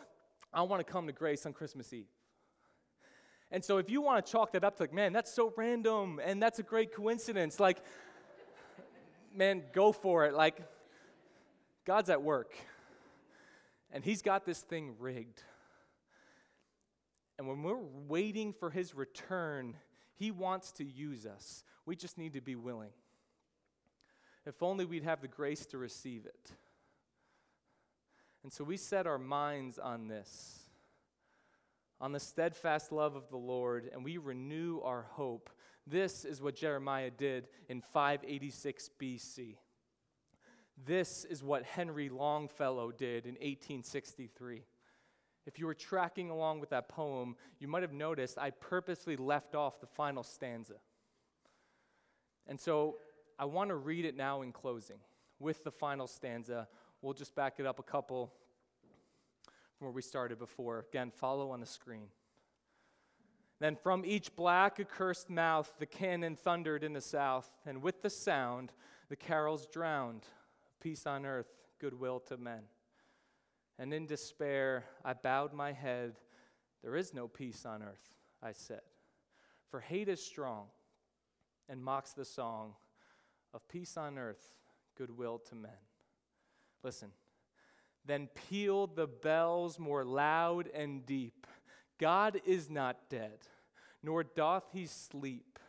I 0.52 0.62
want 0.62 0.86
to 0.86 0.92
come 0.92 1.06
to 1.06 1.12
Grace 1.12 1.46
on 1.46 1.54
Christmas 1.54 1.92
Eve. 1.92 2.08
And 3.50 3.64
so 3.64 3.78
if 3.78 3.90
you 3.90 4.00
want 4.00 4.24
to 4.24 4.32
chalk 4.32 4.52
that 4.52 4.64
up 4.64 4.76
to 4.76 4.82
like, 4.84 4.92
man, 4.92 5.12
that's 5.12 5.32
so 5.32 5.52
random 5.56 6.20
and 6.24 6.42
that's 6.42 6.58
a 6.58 6.62
great 6.62 6.94
coincidence, 6.94 7.58
like, 7.58 7.78
man, 9.34 9.62
go 9.72 9.92
for 9.92 10.26
it. 10.26 10.34
Like, 10.34 10.60
God's 11.84 12.10
at 12.10 12.22
work, 12.22 12.54
and 13.90 14.04
He's 14.04 14.22
got 14.22 14.44
this 14.44 14.60
thing 14.60 14.94
rigged. 14.98 15.42
And 17.38 17.48
when 17.48 17.62
we're 17.62 17.82
waiting 18.08 18.52
for 18.52 18.70
His 18.70 18.94
return, 18.94 19.76
He 20.14 20.30
wants 20.30 20.72
to 20.72 20.84
use 20.84 21.26
us. 21.26 21.64
We 21.86 21.96
just 21.96 22.18
need 22.18 22.34
to 22.34 22.40
be 22.40 22.54
willing. 22.54 22.92
If 24.46 24.62
only 24.62 24.84
we'd 24.84 25.04
have 25.04 25.20
the 25.20 25.28
grace 25.28 25.66
to 25.66 25.78
receive 25.78 26.26
it. 26.26 26.52
And 28.42 28.52
so 28.52 28.64
we 28.64 28.76
set 28.76 29.06
our 29.06 29.18
minds 29.18 29.78
on 29.78 30.08
this, 30.08 30.60
on 32.00 32.12
the 32.12 32.20
steadfast 32.20 32.90
love 32.90 33.14
of 33.14 33.28
the 33.30 33.36
Lord, 33.36 33.88
and 33.92 34.04
we 34.04 34.16
renew 34.18 34.80
our 34.80 35.06
hope. 35.10 35.48
This 35.86 36.24
is 36.24 36.42
what 36.42 36.56
Jeremiah 36.56 37.10
did 37.10 37.46
in 37.68 37.80
586 37.80 38.90
BC. 39.00 39.56
This 40.84 41.24
is 41.24 41.42
what 41.42 41.64
Henry 41.64 42.08
Longfellow 42.08 42.92
did 42.92 43.26
in 43.26 43.34
1863. 43.34 44.64
If 45.46 45.58
you 45.58 45.66
were 45.66 45.74
tracking 45.74 46.30
along 46.30 46.60
with 46.60 46.70
that 46.70 46.88
poem, 46.88 47.36
you 47.58 47.68
might 47.68 47.82
have 47.82 47.92
noticed 47.92 48.38
I 48.38 48.50
purposely 48.50 49.16
left 49.16 49.54
off 49.54 49.80
the 49.80 49.86
final 49.86 50.22
stanza. 50.22 50.74
And 52.46 52.58
so 52.58 52.96
I 53.38 53.44
want 53.44 53.70
to 53.70 53.76
read 53.76 54.04
it 54.04 54.16
now 54.16 54.42
in 54.42 54.52
closing 54.52 54.98
with 55.38 55.64
the 55.64 55.70
final 55.70 56.06
stanza. 56.06 56.68
We'll 57.00 57.14
just 57.14 57.34
back 57.34 57.54
it 57.58 57.66
up 57.66 57.78
a 57.78 57.82
couple 57.82 58.32
from 59.76 59.86
where 59.86 59.92
we 59.92 60.02
started 60.02 60.38
before. 60.38 60.86
Again, 60.88 61.10
follow 61.10 61.50
on 61.50 61.60
the 61.60 61.66
screen. 61.66 62.06
Then 63.58 63.76
from 63.76 64.04
each 64.04 64.34
black 64.34 64.80
accursed 64.80 65.30
mouth 65.30 65.72
the 65.78 65.86
cannon 65.86 66.36
thundered 66.36 66.82
in 66.82 66.92
the 66.92 67.00
south, 67.00 67.50
and 67.64 67.82
with 67.82 68.02
the 68.02 68.10
sound 68.10 68.72
the 69.08 69.16
carols 69.16 69.66
drowned 69.66 70.26
peace 70.82 71.06
on 71.06 71.24
earth, 71.24 71.46
goodwill 71.80 72.18
to 72.18 72.36
men. 72.36 72.62
And 73.78 73.94
in 73.94 74.06
despair, 74.06 74.84
I 75.04 75.12
bowed 75.12 75.52
my 75.52 75.72
head. 75.72 76.16
There 76.82 76.96
is 76.96 77.14
no 77.14 77.28
peace 77.28 77.64
on 77.64 77.82
earth, 77.82 78.16
I 78.42 78.52
said. 78.52 78.80
For 79.70 79.80
hate 79.80 80.08
is 80.08 80.22
strong 80.22 80.66
and 81.68 81.82
mocks 81.82 82.12
the 82.12 82.24
song 82.24 82.74
of 83.54 83.66
peace 83.68 83.96
on 83.96 84.18
earth, 84.18 84.54
goodwill 84.98 85.38
to 85.50 85.54
men. 85.54 85.70
Listen. 86.82 87.10
Then 88.04 88.28
pealed 88.48 88.96
the 88.96 89.06
bells 89.06 89.78
more 89.78 90.04
loud 90.04 90.68
and 90.74 91.06
deep. 91.06 91.46
God 91.98 92.40
is 92.44 92.68
not 92.68 93.08
dead, 93.08 93.38
nor 94.02 94.24
doth 94.24 94.64
he 94.72 94.86
sleep. 94.86 95.60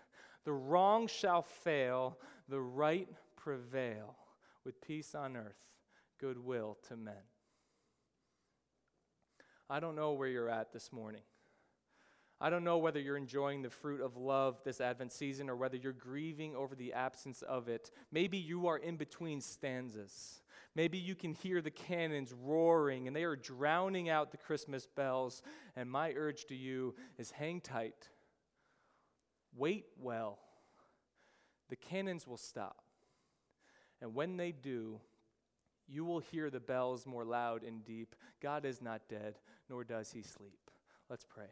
The 0.44 0.54
wrong 0.54 1.06
shall 1.06 1.44
fail, 1.44 2.18
the 2.50 2.60
right 2.60 3.08
prevail 3.36 4.16
with 4.66 4.82
peace 4.82 5.16
on 5.16 5.36
earth, 5.36 5.60
goodwill 6.20 6.78
to 6.88 6.96
men. 6.96 7.14
I 9.70 9.80
don't 9.80 9.96
know 9.96 10.14
where 10.14 10.28
you're 10.28 10.50
at 10.50 10.72
this 10.74 10.92
morning. 10.92 11.22
I 12.40 12.50
don't 12.50 12.66
know 12.66 12.78
whether 12.78 13.00
you're 13.00 13.16
enjoying 13.16 13.62
the 13.62 13.70
fruit 13.70 14.02
of 14.02 14.18
love 14.18 14.60
this 14.66 14.82
Advent 14.82 15.14
season 15.14 15.50
or 15.50 15.56
whether 15.56 15.78
you're 15.78 15.94
grieving 15.94 16.56
over 16.56 16.76
the 16.76 16.92
absence 16.92 17.42
of 17.42 17.70
it. 17.70 17.90
Maybe 18.12 18.38
you 18.38 18.68
are 18.68 18.78
in 18.78 18.98
between 18.98 19.40
stanzas. 19.40 20.42
Maybe 20.76 20.98
you 20.98 21.16
can 21.16 21.32
hear 21.34 21.62
the 21.62 21.72
cannons 21.72 22.34
roaring 22.34 23.08
and 23.08 23.16
they 23.16 23.24
are 23.24 23.38
drowning 23.38 24.10
out 24.10 24.32
the 24.32 24.38
Christmas 24.38 24.88
bells. 24.88 25.42
And 25.78 25.90
my 25.90 26.12
urge 26.12 26.46
to 26.46 26.56
you 26.56 26.96
is 27.18 27.32
hang 27.32 27.62
tight, 27.62 28.10
wait 29.56 29.86
well. 29.98 30.40
The 31.70 31.78
cannons 31.78 32.28
will 32.28 32.38
stop. 32.38 32.83
And 34.04 34.14
when 34.14 34.36
they 34.36 34.52
do, 34.52 35.00
you 35.88 36.04
will 36.04 36.20
hear 36.20 36.50
the 36.50 36.60
bells 36.60 37.08
more 37.08 37.24
loud 37.24 37.64
and 37.64 37.86
deep. 37.86 38.16
God 38.42 38.66
is 38.66 38.82
not 38.82 39.02
dead, 39.08 39.40
nor 39.70 39.86
does 39.86 40.12
he 40.12 40.22
sleep. 40.22 40.60
Let's 41.10 41.24
pray. 41.24 41.48